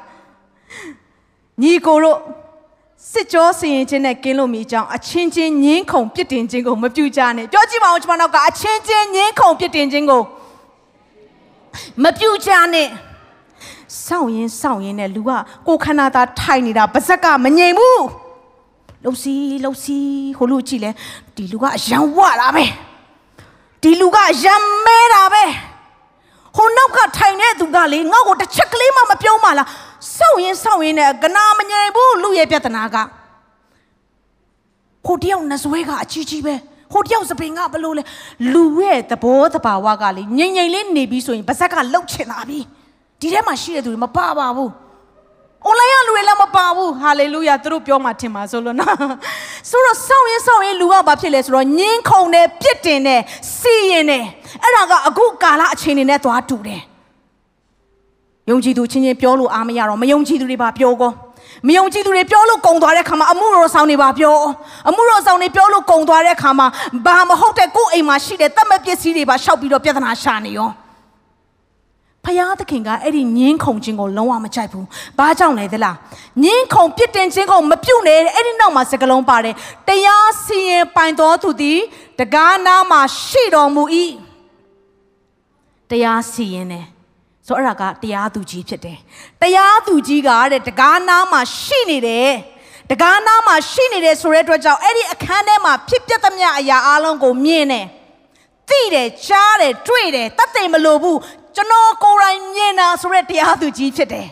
[1.61, 2.17] ညီကိုတို့
[3.11, 10.21] စစ်ကြောစီရင်ခြင်းနဲ့ကင်းလို့မိကြောင်းအချင်းချင်းငင်းခုန်ပြစ်တင်ခြင်းကိုမပြုကြနဲ့ပြောကြည့်ပါဦးကျွန်မတို့ကအချင်းချင်းငင်းခုန်ပြစ်တင်ခြင်းကို
[12.03, 12.87] မပြုကြနဲ့
[14.05, 15.31] စောင့်ရင်စောင့်ရင်နဲ့လူက
[15.67, 18.03] ကိုခန္ဓာသားထိုင်နေတာပါဇက်ကမငြိမ်ဘူး
[19.03, 20.91] လှုပ်စီးလှုပ်စီးဟိုလူကြည့်လဲ
[21.35, 22.65] ဒီလူကအရန်ဝတာပဲ
[23.81, 25.43] ဒီလူကရံမဲတာပဲ
[26.55, 29.67] ဟိုနောက်ကထိုင်တဲ့သူကလေငါ့ကိုတစ်ချက်ကလေးမှမပြောမှလား
[30.17, 32.97] စောင့်ရင်စောင့်ရင်နဲ့ကနာမငြိမ်ဘူးလူရဲ့ပြဿနာက
[35.05, 36.55] ဟိုတယောက်နှစွဲကအကြီးကြီးပဲ
[36.93, 38.03] ဟိုတယောက်စပင်ကဘလို့လဲ
[38.53, 42.59] လူရဲ့သဘောတဘာဝကလေငြိမ်ငြိမ်လေးနေပြီးဆိုရင်ပါဇက်ကလှုပ်ချင်တာပြီ
[43.19, 44.90] ဒီထဲမှာရှိတဲ့သူတွေမပါပါဘူး online ကလူ
[46.13, 48.95] တွေလည်းမပါဘူးဟာလေလုယာသူတို့ပြောမှထင်ပါဆိုလို့နော်
[49.69, 53.21] ဆိုတော့စောင့်ရင်စောင့်ရင်လူကဘာဖြစ်လဲဆိုတော့ညင်းခုန်တယ်ပြစ်တင်တယ်
[53.59, 54.25] စီရင်တယ်
[54.63, 56.81] အဲ့ဒါကအခုကာလအချိန်နေနဲ့သွားတူတယ်
[58.49, 61.11] ယုံကြည်သူချင်းချင်းပြောလို့အားမရတော့မယုံကြည်သူတွေပါပြောကော
[61.67, 64.35] မယုံကြည်သူတွေပြောလို့ကုံသွားတဲ့ခါမှာအမှုတော်ဆောင်တွေပါပြော
[64.89, 66.67] အမှုတော်ဆောင်တွေပြောလို့ကုံသွားတဲ့ခါမှာ
[67.05, 70.69] ဘာမဟုတ်တဲ့ကိုယ်အိမ်မှာရှိတဲ့တတ်မဲ့ပစ္စည်းတွေပါရှောက်ပြီးတော့ပြဿနာရှာနေရော
[72.25, 74.85] ဖယားသခင်ကအဲ့ဒီညင်းခုန်ခြင်းကိုလုံးဝမကြိုက်ဘူး။
[75.19, 75.95] ဘာကြောင့်လဲသလား။
[76.43, 79.55] ညင်းခုန်ပြစ်တင်ခြင်းကိုမပြုတ်နဲ့အဲ့ဒီနောက်မှာစကလုံးပါတယ်။
[79.87, 81.79] တရားစီရင်ပိုင်တော်သူသည်
[82.19, 83.83] တကားနာမှာရှိတော်မူ၏။
[85.89, 86.85] တရားစီရင်တယ်။
[87.47, 88.97] ဆိုအဲ့ဒါကတရားသူကြီးဖြစ်တယ်။
[89.41, 92.31] တရားသူကြီးကတဲ့တကားနာမှာရှိနေတယ်။
[92.91, 97.87] တကားနာမှာရှိနေတယ်ဆိုတဲ့အတွက်ကြောင့်အဲ့ဒီအခန်းထဲမှာဖြစ်ပျက်သမျှအရာအလုံးကိုမြင်တယ်။
[98.69, 101.17] သိတယ်ကြားတယ်တွေ့တယ်တတ်သိမလို့ဘူး
[101.55, 104.27] ကျွန်တော်ကိုယ်တိုင်မြင်တာဆိုတဲ့တရားသူကြီးဖြစ်တယ်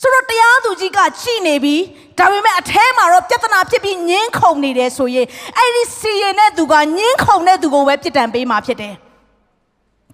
[0.00, 1.76] ဆိုတော့တရားသူကြီးကကြည်နေပြီ
[2.18, 5.26] ဒါပေမဲ့အထဲမှာတော့ပြဿနာဖြစ်ပြီးညင်းခုန်နေတယ်ဆိုရင်
[5.58, 8.94] အဲ့ဒီစီရင်တဲ့သူကညင်းခုန်တဲ့သူကိုပဲပြစ်ဒဏ်ပေးမှာဖြစ်တယ်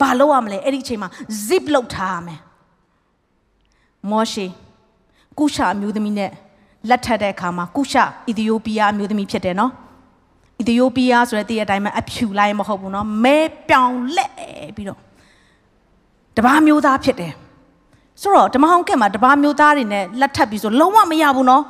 [0.01, 1.09] ဘာလုပ်ရမလဲအဲ့ဒီအချိန်မှာ
[1.47, 2.41] zip လောက်ထားရမယ်
[4.11, 4.47] မောရှေ
[5.39, 6.31] ကုရှာအမျိုးသမီးနဲ့
[6.89, 9.73] လက်ထပ်တဲ့အခါမှာကုရှာအီသီယိုးပီးယားအမျိုးသမီးဖြစ်တယ်နော်
[10.61, 14.33] အီသီယိုးပီးယားဆိုတဲ့တည့်တဲ့အတိုင်းမှာအဖြူလိုက်မဟုတ်ဘူးနော်မဲပြောင်လက်
[14.77, 15.01] ပြီးတော့
[16.39, 17.33] တပားမျိုးသားဖြစ်တယ်
[18.21, 21.63] ဆိုတော့ဓမ္မဟောင်းကက်မှာတပားမျိုးသားတွေနဲ့လက်ထပ်ပြီးဆိုလုံးဝမရဘူးနော်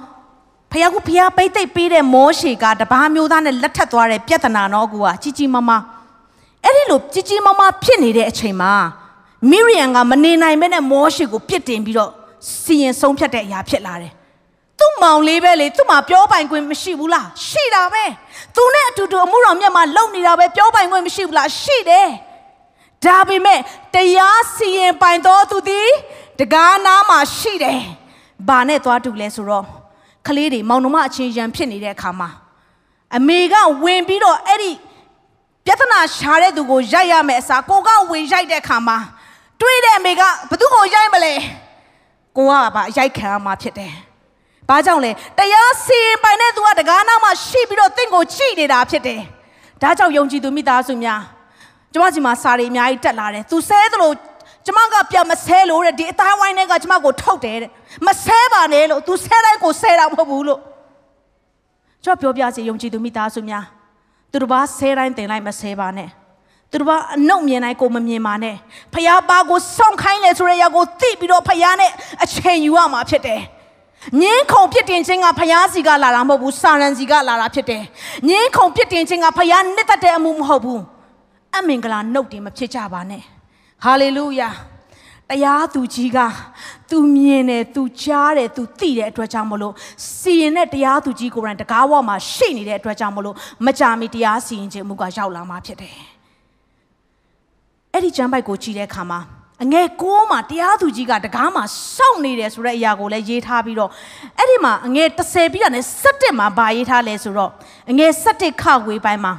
[0.72, 5.82] ဖယားကဖယားပိတ်သိပ်ပေးတဲ့မောရှေကတပားမျိုးသားနဲ့လက်ထပ်သွားတဲ့ပြဿနာတော့ကူကကြီးကြီးမားမား
[6.64, 8.72] အဲ့ဒီလိုကြီးကြီးမားမားဖြစ်နေတဲ့အချိန်မှာ
[9.50, 12.10] မိရိယန်ကမနေနိုင်ပဲနဲ့မောရှေကိုပြစ်တင်ပြီးတော့
[12.62, 14.12] စီရင်ဆုံးဖြတ်တဲ့အရာဖြစ်လာတယ်
[14.78, 18.04] သူ့မောင်လေးပဲလေသူ့မှာပြောပိုင်ခွင့်မရှိဘူးလားရှိတာပဲ
[18.56, 22.08] သူနဲ့အတူတူအမှုတော်မြတ်မှာလုံနေတာပဲပြောပိုင်ခွင့်မရှိဘူးလားရှိတယ်
[23.04, 23.60] ဒါပေမဲ့
[23.94, 25.88] တရားစီရင်ပိုင်တော်သူသည်
[26.38, 27.80] တကားနားမှာရှိတယ်။
[28.48, 29.66] ဘာနဲ့သွားတူလဲဆိုတော့
[30.26, 32.28] ကလေးတွေမောင်နှမအချင်းရန်ဖြစ်နေတဲ့အခါမှာ
[33.16, 34.72] အမေကဝင်ပြီးတော့အဲ့ဒီ
[35.66, 38.98] ပြဿနာရှာတဲ့သူကိုရိုက်ရမယ်အစားကိုကဝင်ရိုက်တဲ့အခါမှာ
[39.60, 41.34] တွေးတဲ့အမေကဘသူကိုရိုက်မလဲ
[42.36, 43.92] ကိုကပါရိုက်ခံရမှာဖြစ်တယ်။
[44.68, 49.20] ဘာကြောင့်လဲတရားစီရင်ပိုင်တဲ့သူကတကားနားမှာရှိပြီးတော့တင့်ကိုကြည့်နေတာဖြစ်တယ်။
[49.82, 51.20] ဒါကြောင့်ယုံကြည်သူမိသားစုများ
[51.92, 54.12] ကျမကြီးမှာစာရီအများကြီးတက်လာတယ်။သူဆဲသလို
[54.66, 57.70] ကျမကပြန်မဆဲလို့တဲ့ဒီအသားဝိုင်းတွေကကျမကိုထုတ်တယ်တဲ့
[58.06, 60.60] မဆဲပါနဲ့လို့ तू ဆဲတိုင်းကိုဆဲတာမဟုတ်ဘူးလို့
[62.04, 63.64] ကျမပြောပြစီယုံကြည်သူမိသားစုများ
[64.32, 66.08] သူတို့ဘာဆဲတိုင်းတင်လိုက်မဆဲပါနဲ့
[66.70, 68.56] သူတို့ဘာအနှုတ်မြင်တိုင်းကိုမမြင်ပါနဲ့
[68.94, 71.90] ဖျားပါကိုစောင့်ခိုင်းလေဆိုတဲ့ຢာကိုသိပြီးတော့ဖျားနဲ့
[72.24, 73.40] အချိန်ယူရမှာဖြစ်တယ်
[74.20, 77.82] ငင်းခုံပြစ်တင်ခြင်းကဖျားစီကလာတာမဟုတ်ဘူးစာရန်စီကလာတာဖြစ်တယ်
[78.28, 80.82] ငင်းခုံပြစ်တင်ခြင်းကဖျားနှစ်သက်တဲ့အမှုမဟုတ်ဘူး
[81.56, 83.22] အမင်္ဂလာနှုတ်တင်မဖြစ်ကြပါနဲ့
[83.84, 84.50] ဟာလေလုယာ
[85.30, 86.18] တရားသူကြီးက
[86.90, 89.74] သူမြင်တယ်သူကြားတယ်သူသိတဲ့အတွက်ကြောင့်မလို့
[90.18, 95.96] စီရင်တဲ့တရားသူကြီးကိုယ်တိုင်တကားဝမှာရှိနေတဲ့အတွက်ကြောင့်မလို့မကြာမီတရားစီရင်ခြင်းမှုကရောက်လာမှာဖြစ်တယ်
[97.92, 99.20] အဲ့ဒီကျမ်းပိုက်ကိုကြည့်တဲ့အခါမှာ
[99.64, 101.64] အငယ်ကိုးမှာတရားသူကြီးကတကားမှာ
[101.96, 103.90] စောင့်နေတယ်ဆိုတဲ့အရာကိုလည်းရေးထားပြီးတော့
[104.38, 107.50] အဲ့ဒီမှာအငယ်30ပြီးတာနဲ့17မှာဗာရေးထားလဲဆိုတော့
[107.90, 109.32] အငယ်17ခဝေးပိုင်းမှာ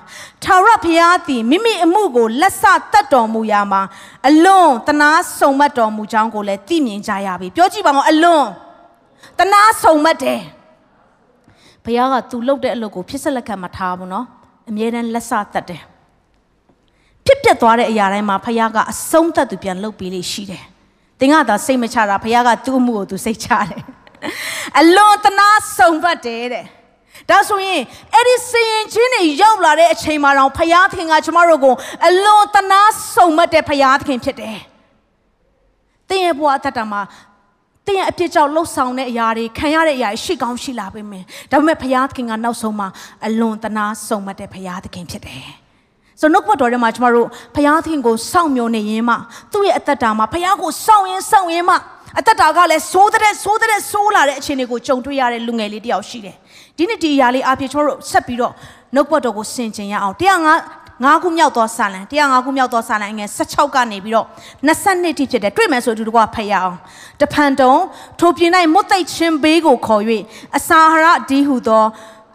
[0.43, 3.81] ထာဝရဘုရားသည်မိမိအမှုကိုလက်ဆတတ်တော်မူရာမှာ
[4.27, 8.45] အလွန်တနာဆုံမတ်တော်မူကြောင်းကိုလည်းသိမြင်ကြရပြီပြောကြည့်ပါဦးအလွန်
[9.39, 10.41] တနာဆုံမတ်တယ်
[11.83, 14.25] ဘုရားကသူလုပ်တဲ့အလုပ်ကိုဖြစ်ဆက်လက်ခံမထားဘူးနော်
[14.69, 15.81] အမြဲတမ်းလက်ဆတတ်တယ်
[17.29, 20.63] ဖြစ်ပျက်သွားတဲ့အရာတိုင်းမှာဖခင်ကအဆုံးသတ်သူပြန်လုပ်ပေးလေရှိတယ်။
[21.19, 23.81] တင်ကသာစိတ်မချတာဖခင်ကသူ့အမှုကိုသူစိတ်ချတယ်။
[24.79, 26.65] အလွန်တနာဆုံပတ်တယ်တဲ့။
[27.29, 27.81] ဒါဆိုရင်
[28.13, 31.75] အဲ့ဒီစင်ရင်ချင်းတွေရောက်လာတဲ့အချိန်မှာတော့ဖခင်သခင်ကကျမတို့ကို
[32.07, 32.81] အလွန်တနာ
[33.13, 34.57] ဆုံမတ်တဲ့ဖခင်သခင်ဖြစ်တယ်။
[36.09, 37.01] တင်ရဲ့ဘဝအသက်တာမှာ
[37.85, 42.87] တင်ရဲ့အပြစ်ကြောင့်လှုပ်ဆောင်တဲ့အရာတွေခံရတဲ့အရာတွေရှိကောင်းရှိလာပေမဲ့ဒါပေမဲ့ဖခင်သခင်ကနောက်ဆုံးမှာ
[43.25, 45.47] အလွန်တနာဆုံမတ်တဲ့ဖခင်သခင်ဖြစ်တယ်။
[46.19, 49.15] ဆိုနှုတ်ဘတ်တော်ထဲမှာကျမတို့ဖခင်သခင်ကိုစောင့်မျှော်နေရင်မှ
[49.51, 51.75] သူ့ရဲ့အသက်တာမှာဖခင်ကိုစောင့်ရင်စောင့်ရင်မှ
[52.19, 56.35] အသက်တာကလည်းစိုးတဲ့စိုးတဲ့စိုးလာတဲ့အခြေအနေကိုကြုံတွေ့ရတဲ့လူငယ်လေးတယောက်ရှိတယ်
[56.77, 58.53] ဒီနေ့ဒီအရာလေးအပြည့်ကျမတို့ဆက်ပြီးတော့
[58.95, 60.55] နှုတ်ဘတ်တော်ကိုဆင်ခြင်ရအောင်တရားငါ
[61.03, 64.27] ငါးခုမြောက်သောစာလံတရားငါးခုမြောက်သောစာလံငယ်16ကနေပြီးတော့
[64.67, 66.77] 22တိဖြစ်တယ်တွေ့မယ်ဆိုသူတို့ကဖတ်ရအောင်
[67.21, 67.73] တဖန်တုံ
[68.19, 70.03] ထိုပြင်း၌မွတ်သိပ်ချင်းဘေးကိုခေါ်၍
[70.57, 71.83] အစာဟရဒီဟုသော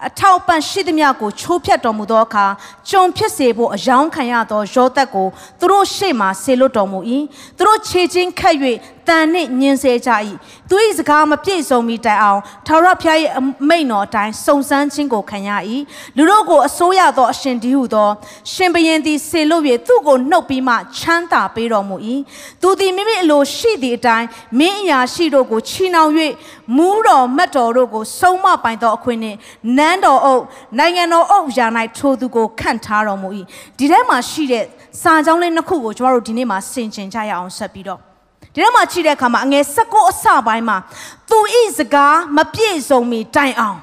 [0.08, 2.46] အထောက်ပံ့ရှိသမျှကိုချိုးဖျက်တော်မူသောအခါ
[2.90, 5.28] ကြုံဖြစ်စေဖို့အယောင်းခံရသောရောသက်ကို
[5.60, 6.98] သူတို့ရှေ့မှဆေလွတ်တော်မူ၏
[7.56, 8.56] သူတို့ခြေချင်းခတ်၍
[9.08, 10.10] တန်နှင့်ညင်စေကြ၏
[10.68, 13.18] သူ၏စကားမပြည့်စုံမီတိုင်အောင်ထာဝရဘုရား၏
[13.68, 15.50] မိန့်တော်အတိုင်းစုံစမ်းခြင်းကိုခံရ၏
[16.16, 18.08] လူတို့ကိုအစိုးရသောအရှင်ဒီဟုသော
[18.52, 21.96] ရှင်ဘရင်သည်ဆေလွတ်၍သူ့ကိုနှုတ်ပြီးမှချမ်းသာပေးတော်မူ၏
[22.62, 24.26] သူသည်မိမိအလိုရှိသည့်အတိုင်း
[24.58, 26.12] မင်းအရာရှိတို့ကိုချီနှောင်၍
[26.76, 29.38] မူးတော်မတ်တော်တို့ကိုဆုံးမပိုင်သောအခွင့်နှင့်
[29.76, 30.42] နန်းတော်အုပ်
[30.78, 31.66] နိုင်ငံတော်အုပ်ရာ၌
[31.98, 33.28] ထိုသူကိုခန့်ထားတော်မူ၏
[33.78, 34.64] ဒီထဲမှာရှိတဲ့
[35.02, 38.13] စာကြောင်းလေးနှစ်ခုကိုကျွန်တော်တို့ဒီနေ့မှာဆင်ခြင်ကြရအောင်ဆက်ပြီးတော့
[38.54, 40.76] ဒီထဲမှာချိတဲ့အခါမှာအငယ်၁၉အစပိုင်းမှာ
[41.30, 43.78] သူဤစကားမပြည့်စုံမီတိုင်အောင်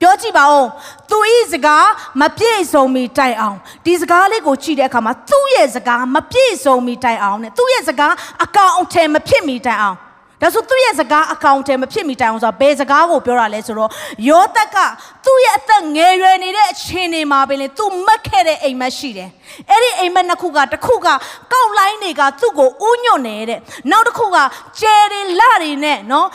[0.00, 0.66] ပြောကြည့်ပါဦး
[1.10, 1.86] သူဤစကား
[2.20, 8.12] မပြည့်စုံမီတိုင်အောင်ဒီစကားလေးကိုကြည့်တဲ့အခါမှာသူ့ရဲ့စကားမပြည့်စုံမီတိုင်အောင်နဲ့သူ့ရဲ့စကား
[8.44, 9.96] အကောင်အထည်မဖြစ်မီတိုင်အောင်
[10.42, 13.90] ဒါဆိုသူ့ရဲ့စကားအကောင့်ထဲမဖြစ်မိတိုင်အောင်ဆိုတော့ဘယ်စကားကိုပြောတာလဲဆိုတော့
[14.28, 14.76] ယောသက်က
[15.24, 19.30] သူ့ရဲ့အသက်ငယ်ရွယ်နေတဲ့အချိန်တွေမှာပဲလေသူမက်ခဲ့တဲ့အိမ်မက်ရှိတယ်
[19.70, 24.36] အဲ့ဒီအိမ်မက်နှစ်ခုကတစ်ခုကကောက်လိုင်းတွေကသူ့ကိုဥညွတ်နေတဲ့နောက်တစ်ခုက
[24.80, 26.28] ကျယ်တွေလတွေနဲ့နော်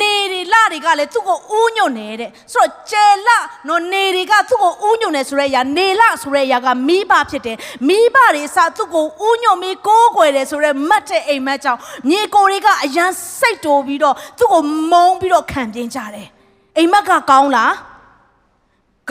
[0.00, 3.28] နေတွေလတွေကလည်းသူ့ကိုဥညွတ်နေတဲ့ဆိုတော့ကျယ်လ
[3.68, 7.56] နော်နေတွေကသူ့ကိုဥညွတ်နေဆိုတဲ့အရာနေလဆိုတဲ့အရာကမိဘဖြစ်တယ်
[7.88, 16.28] မိဘတွေအစသူ့ကိုဥညွတ်ပြီးကိုးကွယ်တယ်ဆိုတဲ့မတ်တဲ့အိမ်မက်ကြောင့်မြေကိုတွေကအရန်စိစိတ်တိုပြီးတော့သူ့ကိုမုန်းပြီးတော့ခံပြင်းကြတယ်
[16.76, 17.74] အိမ်မက်ကကောင်းလား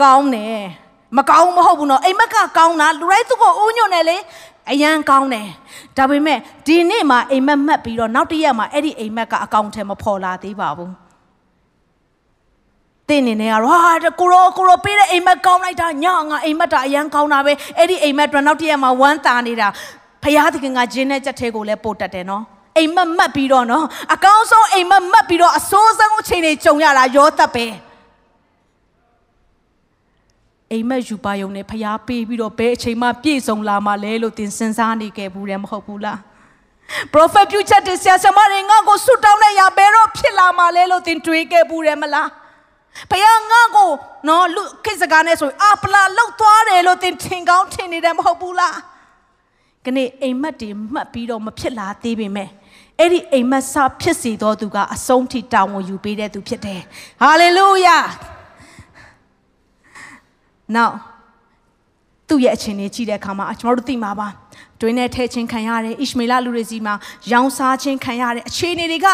[0.02, 0.62] ကောင်းတယ်
[1.16, 4.16] မကောင်းမဟုတ်ဘူးနော်အိမ်မက်ကကောင်းတာလူတိုင်းသူ့ကိုဦးညွန့်တယ်လေ
[4.70, 5.48] အရန်ကောင်းတယ်
[5.96, 10.92] ဒါပေမဲ့ဒီနေ့မှာအိမ်မက်မှတ်ပြီးတော့နောက်တစ်ရက်မှာအဲ့ဒီအိမ်မက်ကအကောင့်ထဲမပေါ်လာသေးပါဘူး
[13.08, 19.68] တင်းနေနေကတော့ဟာကိုရောကိုရောပေးတဲ့အိမ်မက်ကောင်းလိုက်တာညငါအိမ်မက်တာအရန်ကောင်းတာပဲအဲ့ဒီအိမ်မက်အတွက်နောက်တစ်ရက်မှာဝမ်းတာနေတာ
[20.22, 22.44] ဖယားသခင်ကဂျင်းနဲ့ကြက်ထဲကိုလည်းပို့တတ်တယ်နော်
[22.76, 27.66] အိမ်မက်မှတ်ပြီးတော့နော်အကောင်းဆုံးအိမ်မက်မှတ်ပြီးတော့အဆိုးဆုံးအချိန်တွေကြုံရတာရောသက်ပဲ
[30.72, 36.18] အိမ်မက်ယူပါယုံနဲ့ဖျားပေးပြီးတော့ဘယ်အချိန်မှပြည့်စုံလာမှလဲလို့သင်စဉ်းစားနေခဲ့ဘူးတယ်မဟုတ်ဘူးလား
[37.12, 42.28] prophet ပြုချက်တဲ့ဆရာဆရာမတွေငါ့ကိုဆွတောင်းတဲ့ရဘယ်တော့ဖြစ်လာမှလဲလို့သင်တွေးခဲ့ဘူးတယ်မလား
[43.10, 43.90] ဖျားငါ့ကို
[44.28, 48.76] နော်လူခိစကားနဲ့ဆိုအပလာလောက်သွားတယ်လို့သင်ထင်ကောင်းထင်နေတယ်မဟုတ်ဘူးလား
[49.84, 52.48] ခဏအိမ်မက်တွေမှတ်ပြီးတော့မဖြစ်လာသေးပေမဲ့
[53.00, 56.80] အဲ့ဒီအိမ်မက်စဖြစ်စီတော်သူကအဆုံးထိတာဝန်ယူပေးတဲ့သူဖြစ်တယ်
[57.22, 57.98] ဟာလေလုယာ
[60.76, 60.94] နောက်
[62.28, 64.28] သူ့ရဲ့အခြေအနေကြည့်တဲ့အခါမှာကျွန်တော်တို့သိမှာပါ
[64.80, 66.94] တွင်းနဲ့ထဲချင်းခံရတယ်ဣရှမေလလူတွေစီမှာ
[67.32, 69.06] ရောင်စားချင်းခံရတဲ့အခြေအနေတွေက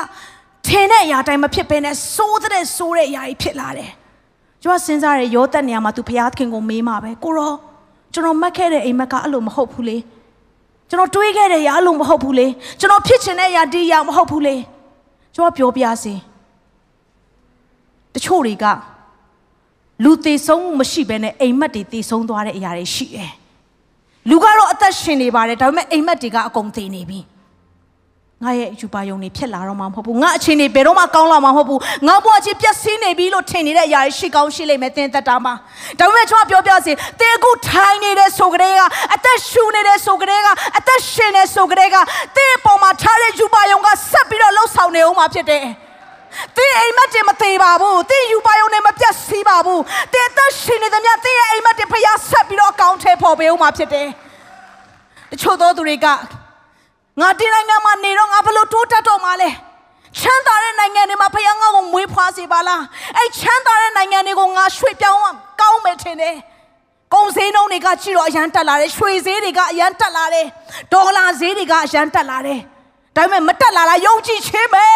[0.68, 3.90] ထင်တဲ့အရာတိုင်းမဖြစ်ဘဲနဲ့စိုးတဲ့စိုးတဲ့အရာကြီးဖြစ်လာတယ်
[4.62, 7.54] ကျွန်တော်စဉ်းစားရရောတက်နေရမှာသူဖျားသခင်ကိုမေးမှာပဲကိုရော
[8.14, 9.96] ကျွန်တော်မှတ်ခဲ့တဲ့အိမ်မက်ကအဲ့လိုမဟုတ်ဘူးလေ
[10.94, 12.46] ကျွန်တော်တွေးခဲ့တဲ့အရာအဲ့လိုမဟုတ်ဘူးလေ
[12.80, 14.54] ကျွန်တော်ဖြစ်ချင်တဲ့အရာဒီအရာမဟုတ်ဘူးလေ
[15.34, 16.14] ကျွန်တော်ပြောပြစီ
[18.14, 18.64] တချို့တွေက
[20.04, 23.32] လူသေးဆုံးမှုမရှိဘဲနဲ့အိမ်မက်တွေသေဆုံးသွားတဲ့အရာတွေရှိတယ်။
[24.28, 27.20] လူကတော့အသက်ရှင်နေပါတယ်ဒါပေမဲ့အိမ်မက်တွေကအကုန်သေနေပြီ။
[28.44, 35.54] ငါရဲ့ယူပါယုံတွေဖြစ်လာတော့မှမဟုတ်ဘူး။ငါအခြေအနေဘယ်တော့မှကောင်းလာမှာမဟုတ်ဘူး။ငါဘဝချင်းပျက်စီးနေပြီလို့ထင်နေတဲ့အရာတွေရှိကောင်းရှိလိမ့်မယ်သင်သက်တာမှာ။
[35.98, 38.80] ဒါပေမဲ့ကျွန်တော်ပြောပြစီသင်အခုထိုင်နေတဲ့ဆိုကြတဲ့က
[39.14, 41.96] အသက်ရှူနေတဲ့ဆိုကြတဲ့ကအသက်ရှင်နေဆိုကြတဲ့က
[42.36, 45.64] သင်အပေါ်မှာထားတဲ့ယူပါယုံကဆက်ပြီးတော့လှုပ်ဆောင်နေအောင်မှာဖြစ်တယ်။
[46.56, 54.08] သင်အိမ်မက်တင်မသေးပါဘူးသင်ယူပါယုံနဲ့မပြတ်စီးပါဘူးသင်အသက်ရှင်နေသမျှသင်ရဲ့အိမ်မက်တင်ဖျားဆက်ပြီးတော့အကောင့်ထဲပေါ်ပေးဦးမှာဖြစ်တယ်
[55.30, 56.06] တချို့သောသူတွေက
[57.20, 59.50] ငါဒီနိုင်ငံမှာနေတော့ငါဘလို့တိုးတက်တော့မှာလဲ
[60.18, 62.82] ချမ်းသာတဲ့နိုင်ငံတွေမှာဖျားငါ့ကိုမွေးဖွားစေပါလား
[63.16, 65.20] အဲ့ချမ်းသာတဲ့နိုင်ငံတွေကိုငါရွှေ့ပြောင်း
[65.60, 66.36] ကောင်းမယ်ထင်တယ်
[67.14, 70.46] ကုန်စည်နှုန်းတွေကကြည့်တော့အရန်တက်လာတယ်ရွှေစည်းတွေကအရန်တက်လာတယ်
[70.92, 72.60] ဒေါ်လာစည်းတွေကအရန်တက်လာတယ်
[73.16, 74.86] ဒါပေမဲ့မတက်လာလားယုံကြည်ခြင်းပဲ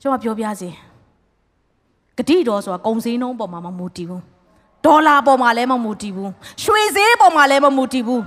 [0.00, 0.68] ကျွန်တော်ပြောပြစီ
[2.16, 4.22] ဂတိတော်ဆိုတာကုံစည်းနှုံးပေါ်မှာမမူတည်ဘူး
[4.86, 6.30] ဒေါ်လာပေါ်မှာလည်းမမူတည်ဘူး
[6.62, 8.22] ရွှေစည်းပေါ်မှာလည်းမမူတည်ဘူး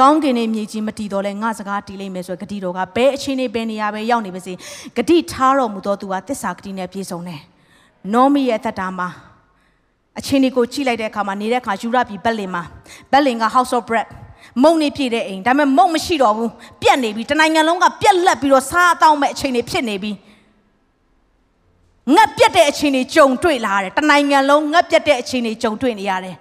[0.00, 4.52] ကောင်းကင်နဲ့မြေကြီးမတည်တော့လဲငါစကားတည်လိမ့်မယ်ဆိုဂတိတော်ကဘယ်အချိန်နေဘယ်နေရာပဲရောက်နေပါစေ
[4.96, 7.40] ဂတိထားတော်မူသောသူကတစ္ဆာဂတိနဲ့ပြည့်စုံတယ်
[8.12, 9.08] နောမီရဲ့အသက်တာမှာ
[10.18, 12.62] အချိန်ဒီကိုကြည့်လိုက်တဲ့အခါမှာနေတဲ့အခါယူရပြီဘက်လင်မှာ
[13.12, 14.08] ဘက်လင်က House of Bread
[14.62, 16.50] မုံနေပြည့်တဲ့အိမ်ဒါပေမဲ့မုံမရှိတော့ဘူး
[16.82, 20.12] ပြက်နေပြီတနိုင်ငံလုံးကပြက်လက်ပြီးတော့စားအတောင်းမဲ့အချိန်တွေဖြစ်နေပြီ
[22.16, 26.36] ငတ်ပြက်တဲ့အချိန်တွေကြုံတွေ့လာတယ်တနိုင်ငံလုံးငတ်ပြက်တဲ့အချိန်တွေကြုံတွေ့နေရတယ်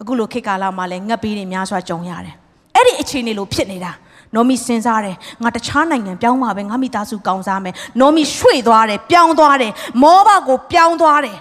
[0.00, 2.34] အခုလိုခေတ်ကာလမှာလည်းငတ်ပေးနေများစွာကြုံရတယ်
[2.74, 3.92] အဲ့ဒီအချိန်တွေလိုဖြစ်နေတာ
[4.34, 11.38] နော်မီစဉ်းစားတယ်ငါတခြားနိုင်ငံပြောင်းမှာပဲငါမိသားစုကောင်းစားမယ်နော်မီရွှေ့သွားတယ်ပြောင်းသွားတယ်မောဘကိုပြောင်းသွားတယ်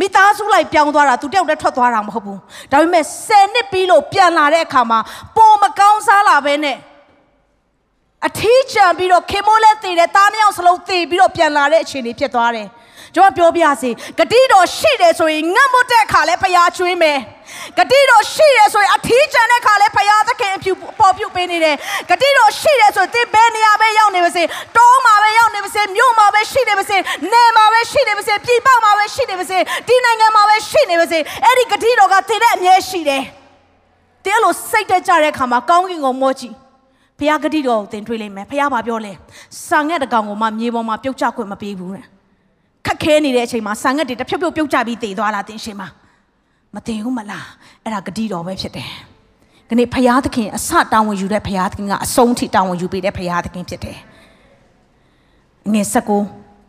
[0.00, 2.38] မိသားစုလိုက်ပြောင်းသွားတာသူတယောက်တည်းထွက်သွားတာမဟုတ်ဘူး
[2.70, 4.98] ဒါပေမဲ့10နှစ်ပြီးလို့ပြန်လာတဲ့အခါမှာ
[5.36, 6.76] ပုံမကောင်းစားလာပဲနဲ့
[8.28, 12.68] အထီးချံပြီးတော့ခင်မိုးလဲတည်တယ်တားမြောက်စလုံးတည်ပြီးတော့ပြန်လာတဲ့အခြေအနေဖြစ်သွားတယ်
[13.14, 17.18] ကျွန်တော်ပြောပြစီဂတိတော်ရှိတယ်ဆိုရင်ငတ်မွတ်တဲ့အခါလဲဖျားချွေးမယ်
[17.78, 21.76] ဂတိတော်ရှိတယ်ဆိုရင်အထီးကျန်တဲ့ခါလဲဖယားသခင်အဖြူပေါ်ပြုတ်ပေးနေတယ်
[22.10, 24.42] ဂတိတော်ရှိတယ်ဆိုရင်သင်ဘယ်နေရာပဲရောက်နေပါစေ
[24.76, 26.96] တောမှာပဲရောက်နေပါစေမြို့မှာပဲရှိနေပါစေ
[27.32, 33.22] နယ်မှာပဲရှိနေပါစေပြည်ပမှာပဲရှိနေပါစေဒီနိုင်ငံမှာပဲရှိနေပါစေအဲ့ဒီဂတိတော်ကသင်တဲ့အမြဲရှိတယ်
[34.24, 36.54] တင်းလို့စိတ်တက်ကြတဲ့ခါမှာကောင်းကင်ကိုမောကြည့်
[37.20, 39.12] ဖယားဂတိတော်ကိုသင်တွေ့လိမ့်မယ်ဖယားဘာပြောလဲ
[39.68, 42.06] ဆာငက်တကောင်ကိုမှမြေပေါ်မှာပြုတ်ကျခွင့်မပေးဘူးတဲ့
[42.86, 45.88] ခက်ခဲနေတဲ့အချိန်မှာဆာငက်တွေတဖြုတ်ဖြုတ်ပြုတ်ကျပြီးတည်သွားလာတင်ရှင်မှာ
[46.74, 47.46] မတည်ဘူးမလား
[47.84, 48.90] အဲ့ဒါဂတိတော်ပဲဖြစ်တယ်။
[49.68, 53.98] ဒီနေ့ဖရာသခင်အစတောင်းဝင်ယူတဲ့ဖရာသခင်ကအဆုံးထိတောင်းဝင်ယူပေးတဲ့ဖရာသခင်ဖြစ်တယ်။
[55.72, 56.10] ငယ်၁၉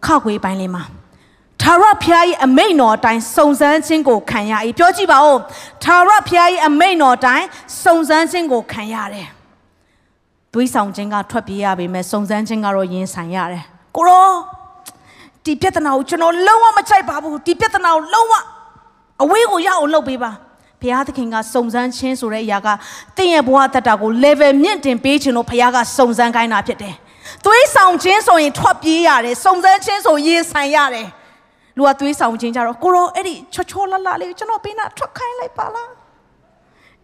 [0.05, 0.83] ခခွေးပိုင်းလေးမှာ
[1.61, 5.39] ထာဝရဘုရား၏အမိန့်တော်အတိုင်းစုံစမ်းခြင်းကိုခံရ၏ပြောကြည့်ပါဦး
[5.83, 7.45] ထာဝရဘုရား၏အမိန့်တော်အတိုင်း
[7.83, 9.27] စုံစမ်းခြင်းကိုခံရတယ်။
[10.53, 13.63] တွေးဆောင်ခြင်းကထွက်ပြေးရပေမဲ့စုံစမ်းခြင်းကတော့ရင်ဆိုင်ရတယ်။
[13.95, 14.29] ကိုရော
[15.45, 18.33] ဒီပြဿနာကိုကျွန်တော်လုံးဝမကြိုက်ပါဘူးဒီပြဿနာကိုလုံးဝ
[19.23, 20.31] အဝေးကိုရအောင်လုပ်ပေးပါ
[20.81, 22.67] ဘုရားသခင်ကစုံစမ်းခြင်းဆိုတဲ့အရာက
[23.17, 26.95] တင့်ရဲ့ဘဝတက်တာကို level မြင့်တင်ပေးခြင်းလို့ဘုရားကစုံစမ်းခိုင်းတာဖြစ်တယ်။
[27.45, 31.07] သွေးဆောင်ခြင်းဆိုရင်ထွက်ပြေးရတယ်။စုံစမ်းခြင်းဆိုရင်ဆိုင်ရတယ်။
[31.77, 35.89] ဒလူကသွေးဆောင်ခြင်းကြတော့ကိုရောအဲ့ဒီချောချောလလလေးကျွန်တော်ပေးနာထွက်ခိုင်းလိုက်ပါလား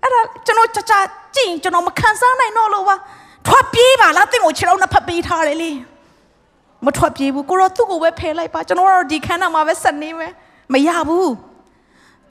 [0.02, 1.00] အဲ့ဒါကျွန်တော်ချာချာ
[1.36, 2.96] ကြည့်ကျွန်တော်မခံစားနိုင်တော့လို့ပါ
[3.48, 5.72] ထွက်ပြေးပါလားတင့်ကိုခြေတော့နှစ်ဖက်ပေးထားတယ်လေ
[6.86, 10.32] မထွက်ပြေးဘူးကိုရောသူ့ကိုပဲဖယ်လိုက်ပါကျွန်တော်ကတော့ဒီခန်းထဲမှာပဲဆက်နေမယ်
[10.74, 11.32] မရဘူး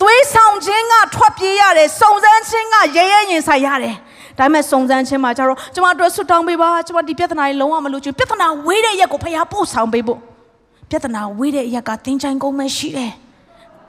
[0.01, 3.95] သွေးဆောင်ခြင်းကထွက်ပြေးရတယ်စုံစမ်းခြင်းကရဲရဲရင်ဆိုင်ရတယ်
[4.39, 10.21] ဒါပေမဲ့စုံစမ်းခြင်းမှာကျတော့ကျမတို့ဆွတ်တောင်းပေးပါကျမဒီပြဿနာကြီးလုံးဝမလို့ချင်ပြဿနာဝေးတဲ့ရက်ကိုဖရားပို့ဆောင်ပေးဖို့
[10.91, 13.13] ပြဿနာဝေးတဲ့ရက်ကတင်းချိုင်းကုန်မဲ့ရှိတယ်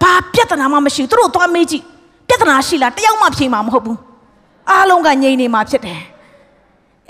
[0.02, 1.84] ဘာပြဿနာမှမရှိဘူးသူတို့သွားမေးကြည့်
[2.28, 4.00] ပြဿနာရှိလားတယောက်မှဖြေမှာမဟုတ်ဘူး
[4.70, 6.00] အားလုံးကငြိမ်နေမှာဖြစ်တယ်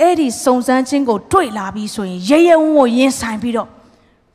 [0.01, 3.67] အဲ့ဒီစုံစမ်းခြင်းကိုတွေ့လာပြီးဆိုရင်ရဲရဲဝံ့ဝံ့ရင်ဆိုင်ပြီးတော့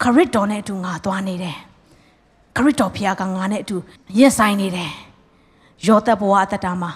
[0.03, 1.57] ခရစ်တော်နဲ့အတူငါသွားနေတယ်
[2.57, 3.77] ခရစ်တော်ဖခင်ကငါနဲ့အတူ
[4.19, 4.91] ရင်ဆိုင်နေတယ်
[5.87, 6.91] ယောသက်ဘဝအတ္တမှာ